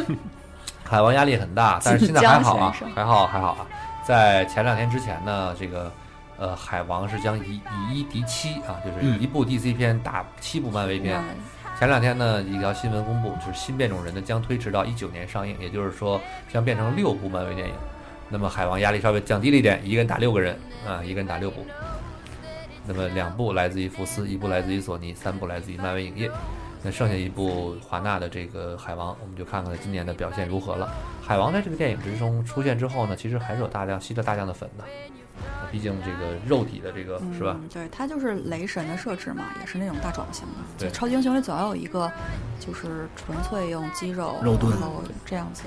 [0.82, 3.66] 海王压力很大，但是现在还好啊还好还好啊。
[4.02, 5.92] 在前两天之前呢，这个
[6.38, 7.60] 呃，海王是将以
[7.90, 11.22] 以一敌七啊，就是嗯一部 DC 片打七部漫威片。
[11.80, 16.20] 前两天呢，一条新闻公布，就是新变种人呢将推迟到一九年上映，也就是说
[16.52, 17.74] 将变成六部漫威电影。
[18.28, 20.54] 那么海王压力稍微降低了一点，一个人打六个人
[20.86, 21.64] 啊，一个人打六部。
[22.86, 26.30] 那么两部来自于福斯，一部来自于索尼，三部来自于漫威影业。
[26.82, 30.86] 那剩下一部华纳的这个海王，我们就看看今年的表现如何了。
[31.22, 34.84] 海王在这个电影之中出现之后呢，其实还是有大量吸了大量的粉的，
[35.70, 37.56] 毕竟这个肉体的这个是吧？
[37.60, 37.68] 嗯？
[37.72, 40.54] 对，它就是雷神的设置嘛，也是那种大壮型的。
[40.78, 42.10] 对就超级英雄里总要有一个，
[42.58, 45.64] 就是纯粹用肌肉肉盾然后这样子。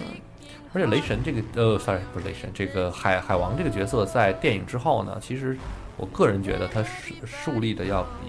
[0.74, 5.56] 而且雷神这个呃，sorry 不是雷神，这个海海王这个角色在电影之后呢，其实
[5.98, 8.28] 我个人觉得他树树立的要比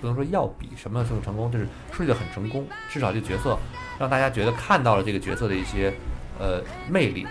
[0.00, 3.56] 不能说要比什么更成功，就是树立的很成功，至少这个角色
[3.98, 5.94] 让大家觉得看到了这个角色的一些
[6.40, 7.30] 呃魅力，呃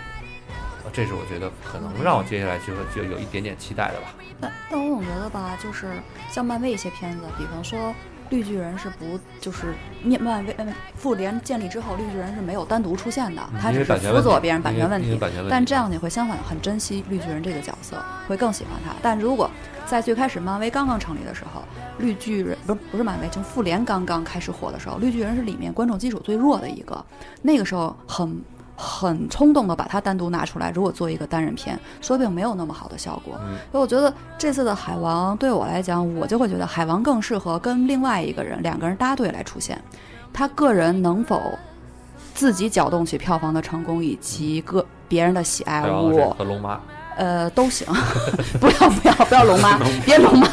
[0.92, 4.14] 这是我觉得可能让我接下来就会就有一点点期待的吧。
[4.40, 5.86] 但但我总觉得吧，就是
[6.30, 7.94] 像漫威一些片子，比方说
[8.28, 15.06] 绿巨人是不就是面漫威呃复联建立之后，绿巨人是没有单独出现的，他嗯因为只是辅佐别人版权问题。
[15.06, 17.96] 因为版权问题但这样你会相反很珍惜绿巨人这个角色，
[18.28, 18.92] 会更喜欢他。
[19.00, 19.50] 但如果
[19.86, 21.62] 在最开始漫威刚刚成立的时候，
[21.98, 27.04] 绿巨人不是不是漫威，就复联刚刚开始火的时候，绿巨人是里面观众基础最弱的一个，
[27.40, 28.42] 那个时候很。
[28.76, 33.38] 很冲动的把它单独拿出来，如果做一个单人片，说不定没有那么好的效果。
[33.42, 39.80] 嗯所以我觉得这次的海王对我来讲，我就会觉得海王更适合跟另外一个人两个人搭队来出现。
[40.32, 41.58] 他个人能否
[42.34, 46.80] 自己搅动起票房的成功，以及个别人的喜爱，我和龙妈，
[47.16, 47.86] 呃都行。
[48.58, 50.48] 不要不要不要 龙妈，别龙妈。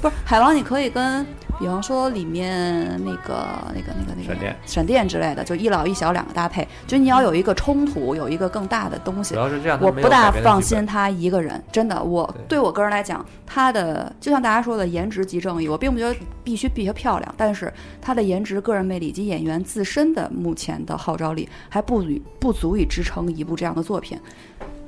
[0.00, 1.24] 不是海王，你可以跟
[1.58, 9.40] 比方说里面那个那个那个那个闪电闪电之类的，就一老一小两个搭配，就你要有一个冲突，有一个更大的东西主。
[9.40, 24.18] 要是这样，的我不大放心他一个人，真的，我对对我个人来讲，他的就像大家说的颜值即正义，我并不觉得必须必须漂亮，但是他的颜值、个人魅力及演员自身的目前的号召力还不足不足以支撑一部这样的作品。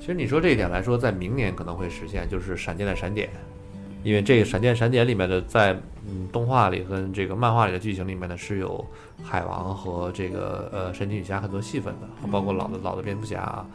[0.00, 3.30] 其实你说这一点来说，在明年可能会实现，就是闪电的闪点，
[4.04, 5.72] 因为这个闪电闪点里面的在
[6.06, 8.84] 嗯动画里跟这个漫画里的剧情里面呢是有
[9.22, 13.66] 海王和这个呃神奇女侠很多戏份的，包括老的老的蝙蝠侠啊，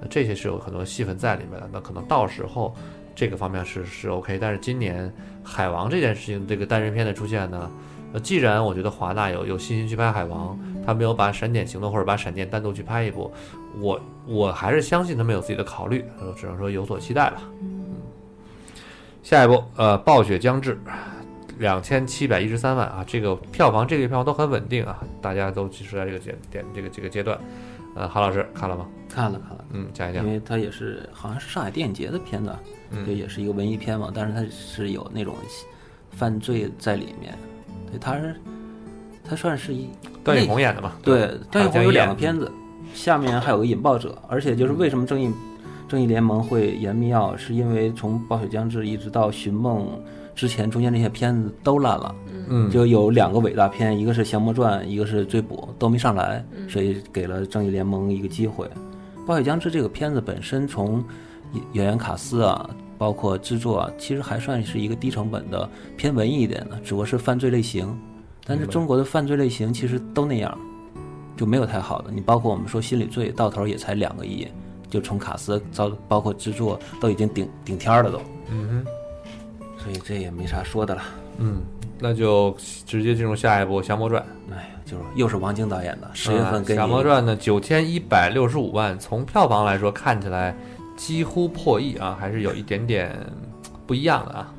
[0.00, 1.70] 呃这些是有很多戏份在里面的。
[1.72, 2.74] 那可能到时候
[3.14, 5.10] 这个方面是是 OK，但是今年
[5.44, 7.70] 海王这件事情这个单人片的出现呢，
[8.12, 13.32] 呃，既然我觉得华纳有有信心去拍海王，他没有把闪电行动或者把闪电单独去拍一部，
[13.78, 17.42] 我我还是相信他们有自己的考虑，呃只能说有所期待吧。
[19.26, 20.78] 嗯，下一步，呃，暴雪将至，
[21.58, 27.36] 两千七百一十三万啊，这个票房这个月票房都很稳定啊，大家都其实在这个阶点这个这个阶段，
[27.96, 28.86] 呃，韩老师看了吗？
[29.08, 30.30] 看了看了，嗯，讲一讲因。
[30.30, 32.54] 为它也是好像是上海电影节的片子，
[32.90, 35.34] 嗯对，也是一个文艺片嘛，但是它是有那种
[36.12, 37.36] 犯罪在里面，
[37.90, 38.36] 对，它是
[39.24, 39.88] 它算是一
[40.22, 40.92] 段奕宏演的嘛？
[41.02, 42.50] 对，段奕宏有两个，片子，
[42.94, 45.32] 下面还有个引爆者，而且就是为什么正义
[45.88, 49.88] 正义联盟会演密钥，是因为从暴雪将至一直到寻梦
[50.34, 52.14] 之前，中间那些片子都烂了，
[52.48, 58.68] 嗯，就有两个伟大片，一个是降魔传，一个是追捕，都没上来，所以给了正义联盟一个机会。
[59.26, 61.02] 暴雪将至这个片子本身从
[61.72, 62.68] 演员卡斯啊，
[62.98, 67.96] 包括制作啊，其实还算是一个低成本的偏文艺一点的，只不过是犯罪类型。
[68.44, 70.56] 但是中国的犯罪类型其实都那样，
[71.36, 72.10] 就没有太好的。
[72.12, 74.46] 你包括我们说心理罪，到头也才两个亿，
[74.88, 78.20] 就从卡斯到包括制作都已经顶顶天儿了都，
[78.50, 78.86] 嗯哼，
[79.82, 81.02] 所以这也没啥说的了。
[81.38, 81.60] 嗯，
[81.98, 84.22] 那就直接进入下一部《降魔传》。
[84.52, 90.56] 哎呀，就是又是王晶导演的，十月份啊跟你降魔传》呢，九千一百六十五万，从票房来说看起来
[90.96, 93.14] 几乎破亿啊，还是有一点点
[93.86, 94.54] 不一样的啊。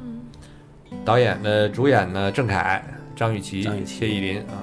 [1.03, 2.81] 导演呢，主演呢，郑恺、
[3.15, 4.61] 张雨绮、张雨绮谢依霖啊，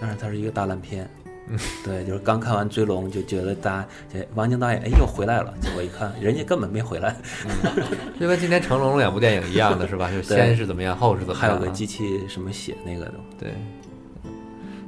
[0.00, 1.08] 但是它是一个大烂片。
[1.50, 7.16] 嗯 对，就是刚看完《追龙》就觉得大家这王晶导演哎又回来了，结果一看人家根本没回来，
[8.20, 10.08] 就跟今天成龙两部电影一样的是吧？
[10.14, 11.40] 就先是怎么样，后是怎么样啊。
[11.40, 13.54] 还有个机器什么写那个的，对，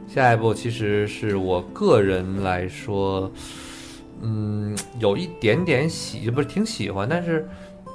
[0.07, 3.31] 下一步其实是我个人来说，
[4.21, 7.49] 嗯，有一点点喜，不是挺喜欢，但是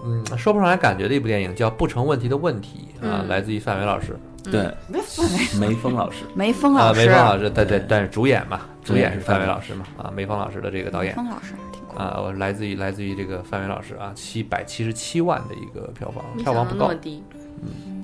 [0.03, 4.15] 嗯，说不上来感觉的一部电影叫《不成问题的问题》啊，嗯来自于范伟老师
[4.51, 4.73] 对，
[5.59, 11.13] 梅峰老师，梅峰啊，老师，梅峰老师，对对对，但是主演嘛，主演是范伟老师嘛，啊，梅峰老师的这个导演。
[11.13, 11.97] 梅峰老师挺酷。
[11.97, 17.23] 啊，我来自于来自于这个范伟老师啊，七百七十七万的一个票房，票房不高想到那么，低，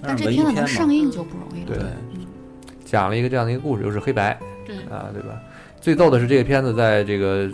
[0.01, 1.75] 但这片子能上映就不容易了。
[1.75, 1.85] 对，
[2.85, 4.77] 讲了一个这样的一个故事，又是黑白，对。
[4.91, 5.39] 啊，对吧？
[5.79, 7.49] 最逗的是这个片子在这个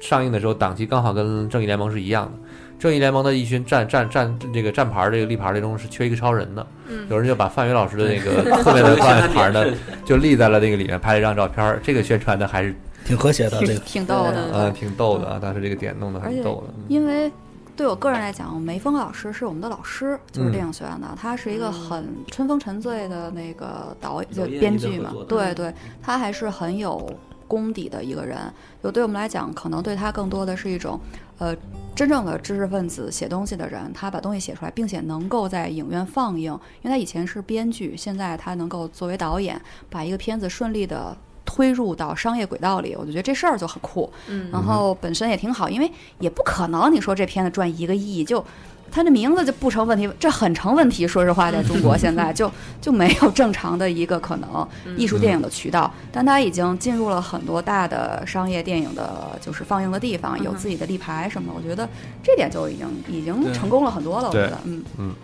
[0.00, 2.32] 上映的时候档期刚好跟正义联盟是一样的。
[2.78, 9.64] 正义联盟的一群站站站这个站牌儿这个立牌儿当中是缺一个超人的，嗯有人就把范伟老师的那个 特别的站牌儿呢
[10.04, 11.80] 就立在了那个里面，拍了一张照片儿。
[11.82, 13.80] 这个宣传的还是挺和谐的这挺个。
[13.80, 14.50] 挺逗的。
[14.52, 16.74] 呃挺逗的啊，当时这个点弄得很逗的。
[16.76, 17.30] 嗯因为
[17.74, 27.10] 对我个人来讲，梅峰老师是我们的老师，就是嗯电影学院的，他是一个很春风沉醉的那个导演就编剧嘛对对，他还是很有
[27.46, 28.38] 功底的一个人。
[28.82, 30.98] 就对我们来讲，可能对他更多的是一种，
[31.38, 31.56] 呃，
[31.94, 41.16] 真正的知识分子写东西的人，他把东西写出来，并且能够在影院放映，因为他以前是编剧，现在他能够作为导演，把一个片子顺利的。
[41.48, 44.12] 推入到商业轨道里，我就觉得这事儿就很酷。
[44.28, 48.44] 嗯然后本身也挺好，因为也不可能你说这片子赚一个亿就。
[48.90, 51.06] 它的名字就不成问题，这很成问题。
[51.06, 61.54] 说实话，在中国 现在就就没有正常的一个可能艺术电影的渠道，但他已经进入了很多大的商业电影的，就是放映的地方，有自己的立牌什么的。
[61.56, 61.88] 我觉得
[62.22, 64.28] 这点就已经已经成功了很多了。
[64.28, 64.82] 我觉得，嗯。
[64.98, 65.14] 嗯，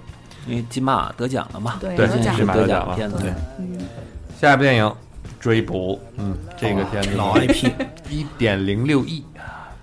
[0.46, 3.78] 因为金马得奖了嘛，对，得奖金马得得奖了对，嗯，
[4.40, 4.84] 下一部电影
[5.40, 7.70] 《追捕》，嗯，这个片子老 IP，
[8.10, 9.24] 一点零六亿，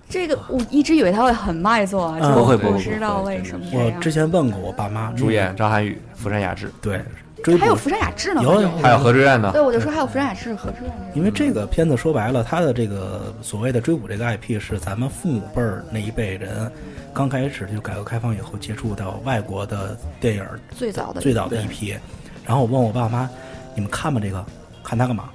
[0.10, 4.12] 这个我一直以为他会很卖座，不不会不会知道为什么我之。
[4.12, 7.00] 前问过我爸妈，主演张涵予、福山雅治，对
[7.44, 9.52] 追还有福山雅治呢，有有还有何志远呢。
[9.54, 10.92] 对，我就说还有福山雅治、何志远。
[11.14, 16.70] 因为这个片子说白了，它的这个所谓的追捕这个 IP 是咱们父母辈儿那一辈人
[17.14, 21.96] 刚开始就改革开放以后接触到外国的电影儿最早的最早的一批。
[22.44, 23.30] 然后我问我爸妈
[23.76, 24.20] ：“你们看吗？
[24.20, 24.44] 这个
[24.84, 25.30] 看它干嘛？”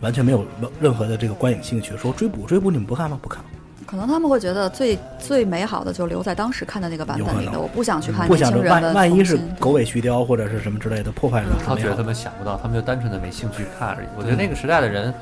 [0.00, 0.46] 完全没有
[0.80, 1.94] 任何的这个观影兴趣。
[1.98, 3.18] 说追捕追捕你们不看吗？
[3.20, 3.44] 不看。
[3.90, 14.06] 可能他们会觉得最最美好的就留在当时看的那个版本里的，我不想去看不想着年轻人的万万一是狗尾续貂或者是什么之类的，破坏了他觉得他们想不到，他们就单纯的没兴趣看而已。
[14.16, 15.12] 我觉得那个时代的人，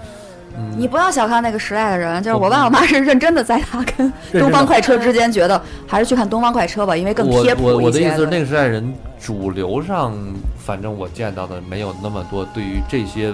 [0.59, 7.99] 嗯，你不要小看那个时代的人，就是我我爸我妈是认真的，在他跟东方快车之间，觉得还是去看东方快车吧，因为更贴谱我我的。
[7.99, 10.15] 意思是，那个时代人主流上，
[10.59, 13.33] 反正我见到的没有那么多对于这些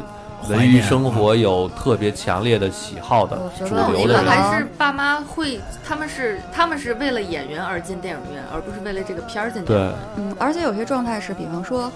[0.48, 4.26] 文娱生活有特别强烈的喜好的主流的人。
[4.26, 9.94] 还是爸妈会，他们是他们是为了演员而进电影院，而不是为了这个片儿进电影院。
[10.16, 11.90] 对，嗯，而且有些状态是，比方说，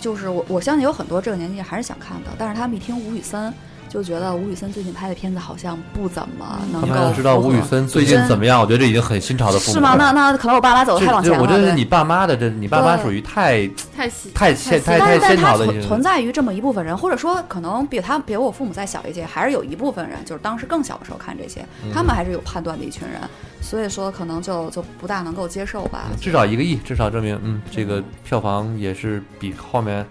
[0.00, 3.52] 就是我我相信有很多这个年纪还是想看的，但是他们一听吴宇森，
[3.88, 9.94] 就觉得吴宇森最近拍的片子好像不怎么能他够们要知道吴宇森最近怎么样，我觉得这已经很新潮的父母是吗？
[9.96, 11.38] 那那可能我爸妈走的太往前了。
[11.38, 13.66] 就我觉得你爸妈的这，你爸妈属于太
[13.96, 23.20] 太太太先太太先是它存潮的一些存在于这么一部分人，或者说可能比他比我父母再小一些，还是有一部分人，就是当时更小的时候看这些，嗯他们还是有判断的一群人，
[23.60, 26.04] 所以说可能就就不大能够接受吧。
[26.20, 30.04] 至少一个亿，至少证明，嗯，这个票房也是比后面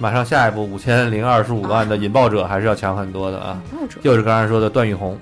[0.00, 3.60] 马上下一部五千零二十五万的《引爆者》还是要强很多的啊。
[4.02, 5.16] 就是刚才说的段奕宏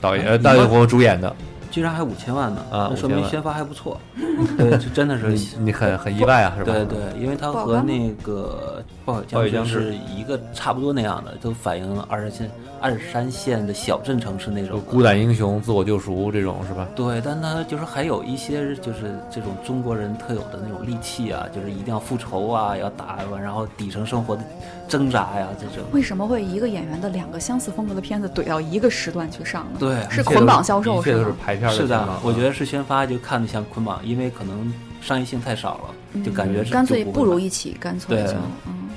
[0.00, 1.34] 导演，段奕宏主演的，
[1.72, 3.20] 居然还五千万呢，啊那说5000万。
[3.20, 4.00] 明宣发还不错。
[4.56, 6.72] 对，这真的是你你很很意外啊，是吧？
[6.72, 12.50] 对对，因为他和那个暴雪暴雪将至将至是一个差不多那样的，都反映二三线
[12.82, 16.88] 二三线的小镇城市那就种孤胆英雄、自我救赎这种是吧？
[16.96, 24.42] 对，但他就是还有一些就是这种中国人特有的那种戾气啊，就是一定要复仇啊，要打啊，然后底层生活的
[24.88, 25.88] 挣扎呀，这种。
[25.92, 29.78] 为什么会一个演员的两个相似风格的片子怼到一个时段去上呢？
[29.78, 31.32] 对是捆绑销售一切都是？
[31.40, 35.78] 排片是的情况，我觉得是宣发就看着像捆绑，因为可能商业性太少
[36.14, 38.32] 了，就感觉是嗯干脆不如一一起，干脆就
[38.66, 38.90] 嗯。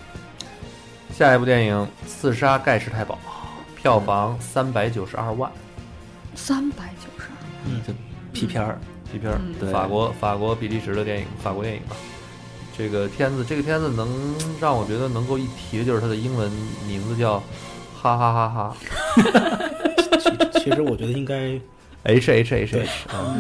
[1.13, 3.15] 下一部电影《刺杀盖世太保》，
[3.85, 5.51] 票房三百九十二万，
[6.33, 7.93] 三百九十二，嗯就
[8.33, 8.79] P 片儿。
[9.11, 9.39] ，P 片儿
[9.71, 11.95] 法国法国比利时的电影，法国电影吧。
[12.75, 14.09] 这个片子，这个片子能
[14.59, 16.51] 让我觉得能够一提的就是它的英文
[16.87, 17.37] 名字叫
[18.01, 18.75] 哈哈哈哈
[20.17, 21.51] 其其实我觉得应该
[22.05, 23.37] H H H H 啊。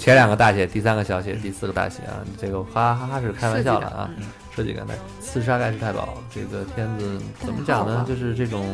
[0.00, 2.24] 前两个大写，第三个小写，第四个大写啊！
[2.40, 4.10] 这个哈哈哈是开玩笑了啊！
[4.56, 8.06] 设计感的《刺杀盖世太保》这个片子怎么讲呢？
[8.08, 8.66] 就是这种，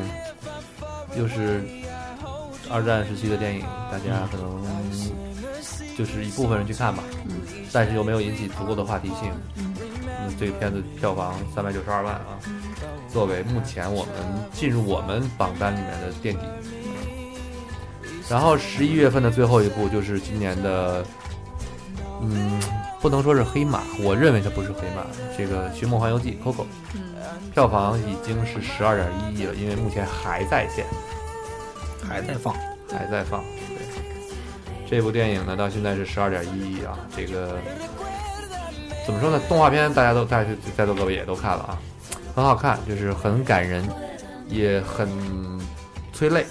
[1.19, 1.63] 又是
[2.71, 3.61] 二战时期的电影，
[3.91, 4.65] 大家可能
[5.97, 7.03] 就是一部分人去看吧，
[7.73, 9.33] 但是又没有引起足够的话题性。
[9.57, 9.75] 嗯，
[10.39, 12.39] 这个片子票房三百九十二万啊，
[13.13, 14.13] 作为目前我们
[14.53, 16.43] 进入我们榜单里面的垫底。
[18.31, 21.05] 然后十一月份的最后一部就是今年的，
[22.21, 22.61] 嗯，
[23.01, 25.05] 不能说是黑马，我认为它不是黑马。
[25.37, 26.67] 这个《寻梦环游记》Coco，
[27.53, 30.85] 票房已经是十二点一亿了，因为目前还在线，
[32.07, 32.55] 还在放。
[32.91, 33.45] 还在放。
[33.69, 33.87] 对，
[34.89, 36.99] 这部电影呢，到现在是十二点一亿啊。
[37.15, 37.59] 这个
[39.05, 39.39] 怎么说呢？
[39.49, 41.79] 动画片大家都大家在座各位也都看了啊，
[42.35, 43.87] 很好看，就是很感人，
[44.49, 45.07] 也很
[46.13, 46.47] 催泪。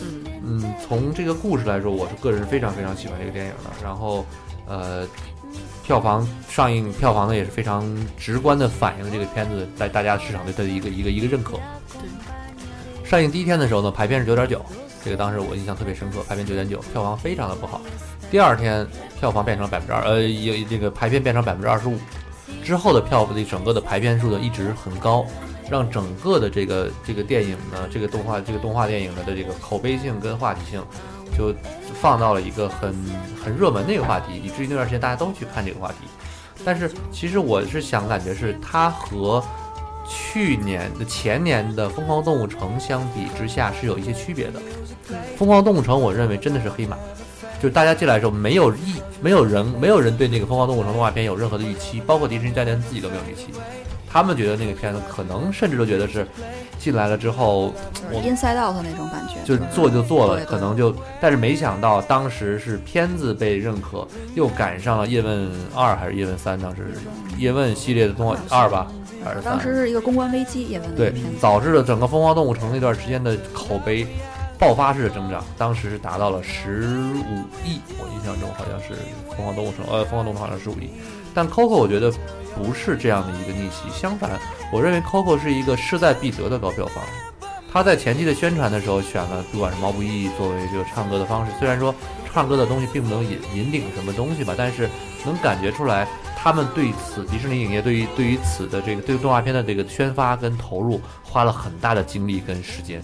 [0.00, 3.70] 嗯嗯，从这个故事来说，我是个人是非常非常喜欢这个电影的。
[3.82, 4.24] 然后，
[4.66, 5.06] 呃，
[5.86, 7.86] 票房上映票房呢也是非常
[8.18, 11.60] 直观的反映了这个片子在大家市场对它的一个一个一个认可。
[13.04, 14.60] 上映第一天的时候呢，排片是九点九，
[15.04, 17.80] 这个当时我印象特别深刻，排片九点九，票房非常的不好。
[18.32, 18.84] 第二天
[19.20, 21.96] 票房变成了百分之二，呃，有这个排片变成百分之二十五，
[22.64, 25.24] 之后的票房的整个的排片数呢一直很高，
[25.70, 30.82] 让整个的这个这个电影呢，这个动画这个动画电影呢的这个口碑性跟话题性，
[31.36, 31.54] 就
[32.00, 32.94] 放到了一个很
[33.44, 35.96] 很热门的一个话题，以至于那段时间大家都去看这个话题。
[36.64, 39.44] 但是其实我是想感觉是它和
[40.08, 44.60] 去年的前年的《疯狂动物城》相比之下是有一些区别的。
[45.36, 46.96] 《疯狂动物城》我认为真的是黑马，
[47.60, 53.48] 就是大家进来的时候没有意，没有人没有人对那个《疯狂动物城》动画片有任何的预期，包括迪士尼家连自己都没有预期。
[54.08, 56.26] 他们觉得那个片子可能甚至都觉得是
[56.78, 57.72] 进来了之后，
[58.12, 66.94] 我 Inside Out 那种感觉，就做就做了，可能就，但是没想到当时是片子被认可，又赶上了叶问二还是叶问三，当时
[67.38, 68.86] 叶问系列的动画二吧，
[69.24, 69.52] 还是三？
[69.52, 70.88] 当时是一个公关危机，叶问。
[70.90, 74.06] 那对导致了整个《疯狂动物城》那段时间的口碑
[74.58, 76.82] 爆发式的增长，当时是达到了十
[77.14, 78.94] 五亿，我印象中好像是
[79.36, 80.90] 《疯狂动物城》呃，《疯狂动物城》好像十五亿，
[81.34, 82.10] 但 Coco 我觉得
[82.56, 84.30] 不是这样的一个逆袭，相反，
[84.72, 87.04] 我认为 Coco 是一个势在必得的高票房。
[87.72, 91.94] 他在前期的宣传的时候选了不管是毛不易作为这个唱歌的方式，虽然说
[92.32, 94.88] 唱歌的东西并不能引引领什么东西吧，但是
[95.26, 103.02] 能感觉出来他们对此迪士尼影业对于对于此的这个对动画片的这个宣发跟投入花了很大的精力跟时间。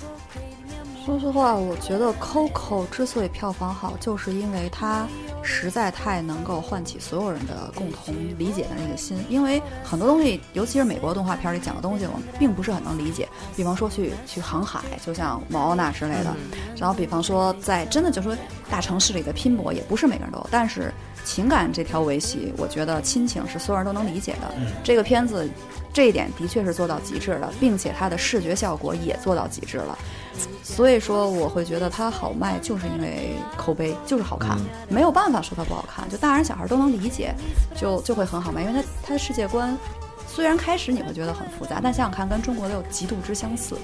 [1.04, 5.04] 说实话，我觉得 Coco 之所以票房好，就是因为它
[5.42, 9.18] 实在太能够唤起所有人的共同理解的那个心。
[9.28, 13.28] 因为很多东西，尤其是美国动画片里讲的东西，我们并不是很能理解。
[13.56, 16.36] 比方说去去航海，就像毛奥娜之类的。
[16.76, 18.36] 然后比方说在真的就说
[18.70, 20.46] 大城市里的拼搏，也不是每个人都有。
[20.52, 20.94] 但是
[21.24, 24.54] 情感这条维系，我觉得亲情是所有人都能理解的。
[24.84, 25.50] 这个片子
[25.92, 29.98] 这一点的确是做到极致了，并且它的视觉效果也做到极致了。
[30.62, 34.58] 所以说，我会觉得它好卖，就是因为口碑就是好看，
[34.88, 37.34] 没有办法说它不好看，就大人小孩都能理解，
[37.76, 39.76] 就就会很好卖，因为它它的世界观
[40.26, 43.76] 虽然开始你会觉得很复杂，但想想看，跟中国的有极度之相似。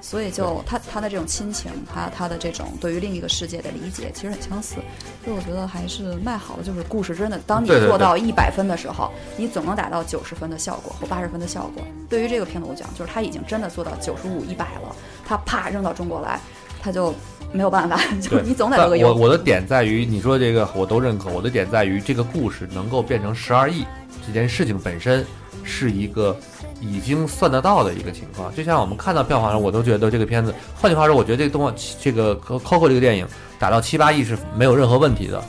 [0.00, 4.76] 所以就他他的这种亲情，他他的这种对于另一个世界的理解，其实很相似。
[5.24, 11.82] 所以我觉得还是卖好了，就是故事真的，当你做到一百分的时候，你总能达到九十分的效果或八十分的效果。
[12.08, 14.94] 对于这个片子我讲，就是他已经真的做到九十五、一百了，
[15.26, 16.40] 他啪扔到中国来，
[16.80, 17.12] 他就
[17.52, 23.84] 没有办法， 就你总得有个我我的点在于，你说这个我都认可，我的点在于这个故事能够变成十二亿
[24.26, 25.26] 这件事情本身
[25.64, 26.34] 是一个。
[26.80, 33.26] 已经算得到的一个情况，就像我们看到票房上，我都觉得这个片子，换句话说，我觉得这个动画，这个《Coco》这个电影
[33.58, 35.42] 打到七八亿是没有任何问题的。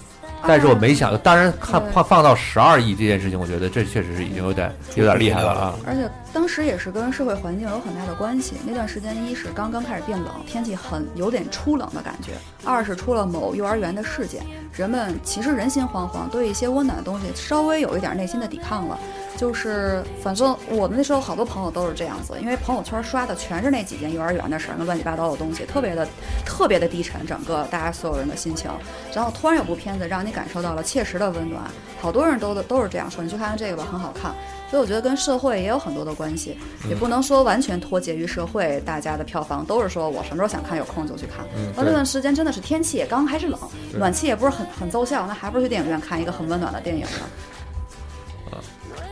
[0.47, 5.75] 但是我没想，当然看放放到十二亿这件事情，我觉得这确实是已经有点有点厉害了啊！
[5.85, 8.55] 而且当时也是跟社会环境有很大的关系。
[8.65, 12.31] 那段时间，一是刚刚开始变冷，天气很有点初冷的感觉；
[12.65, 18.97] 二是出了某幼儿园的事件，人们其实人心惶惶，对一些温暖的东西稍微有一点内心的抵抗了。
[19.37, 26.05] 就是反正我们那时候好多朋友都是这样子，因为朋友圈刷的全是那几件幼儿园的事儿，那乱七八糟的东西，特别的
[26.45, 28.69] 特别的低沉，整个大家所有人的心情。
[29.13, 30.29] 然后突然有部片子让你。
[30.29, 31.63] 感受到了切实的温暖，
[31.99, 33.23] 好多人都都是这样说。
[33.23, 34.31] 你去看看这个吧，很好看。
[34.69, 36.57] 所以我觉得跟社会也有很多的关系，
[36.87, 38.81] 也不能说完全脱节于社会。
[38.85, 41.45] 大家的票房都是说我什么时候想看有空就去看。
[41.75, 43.59] 那这段时间真的是天气也刚开始冷，
[43.97, 47.25] 暖气也不是很很奏效，那还不如去电影院看一个很温暖的电影呢。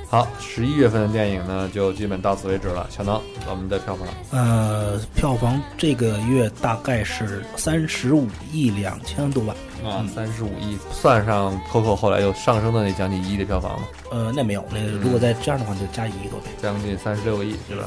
[0.10, 2.88] 好，十一月份的电影呢，就基本到此为止了。
[2.90, 9.54] 小能，我们的票房，呃，票房这个月大概是三十五亿两千多万
[9.84, 13.88] 啊，三十五亿，算上 Coco 后来又上升的那将近一亿的票房吗？
[14.10, 17.84] 呃，那没有，那如果再这样的话，就加一亿多倍，将近三十六个亿，对吧？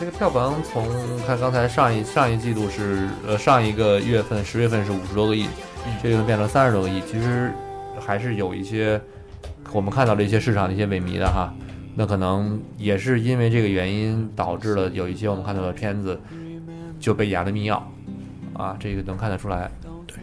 [0.00, 0.88] 这个票房从
[1.26, 5.46] 看刚才上一上一季度是呃上一个月份十月份是五十多个亿，
[6.02, 7.52] 这个变成三十多个亿，其实
[8.00, 8.98] 还是有一些。
[9.72, 11.52] 我们看到了一些市场的一些萎靡的哈，
[11.94, 16.18] 那可能也是因为这个原因导致了有一些我们看到的片子
[16.98, 17.80] 就被压了密钥
[18.54, 19.70] 啊，这个能看得出来。
[20.06, 20.16] 对，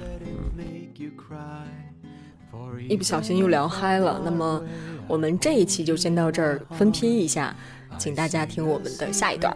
[2.88, 4.20] 一不小心又聊嗨了。
[4.26, 4.62] 那么
[5.08, 7.56] 我们这一期就先到这儿，分批一下，
[7.98, 9.56] 请大家听我们的下一段。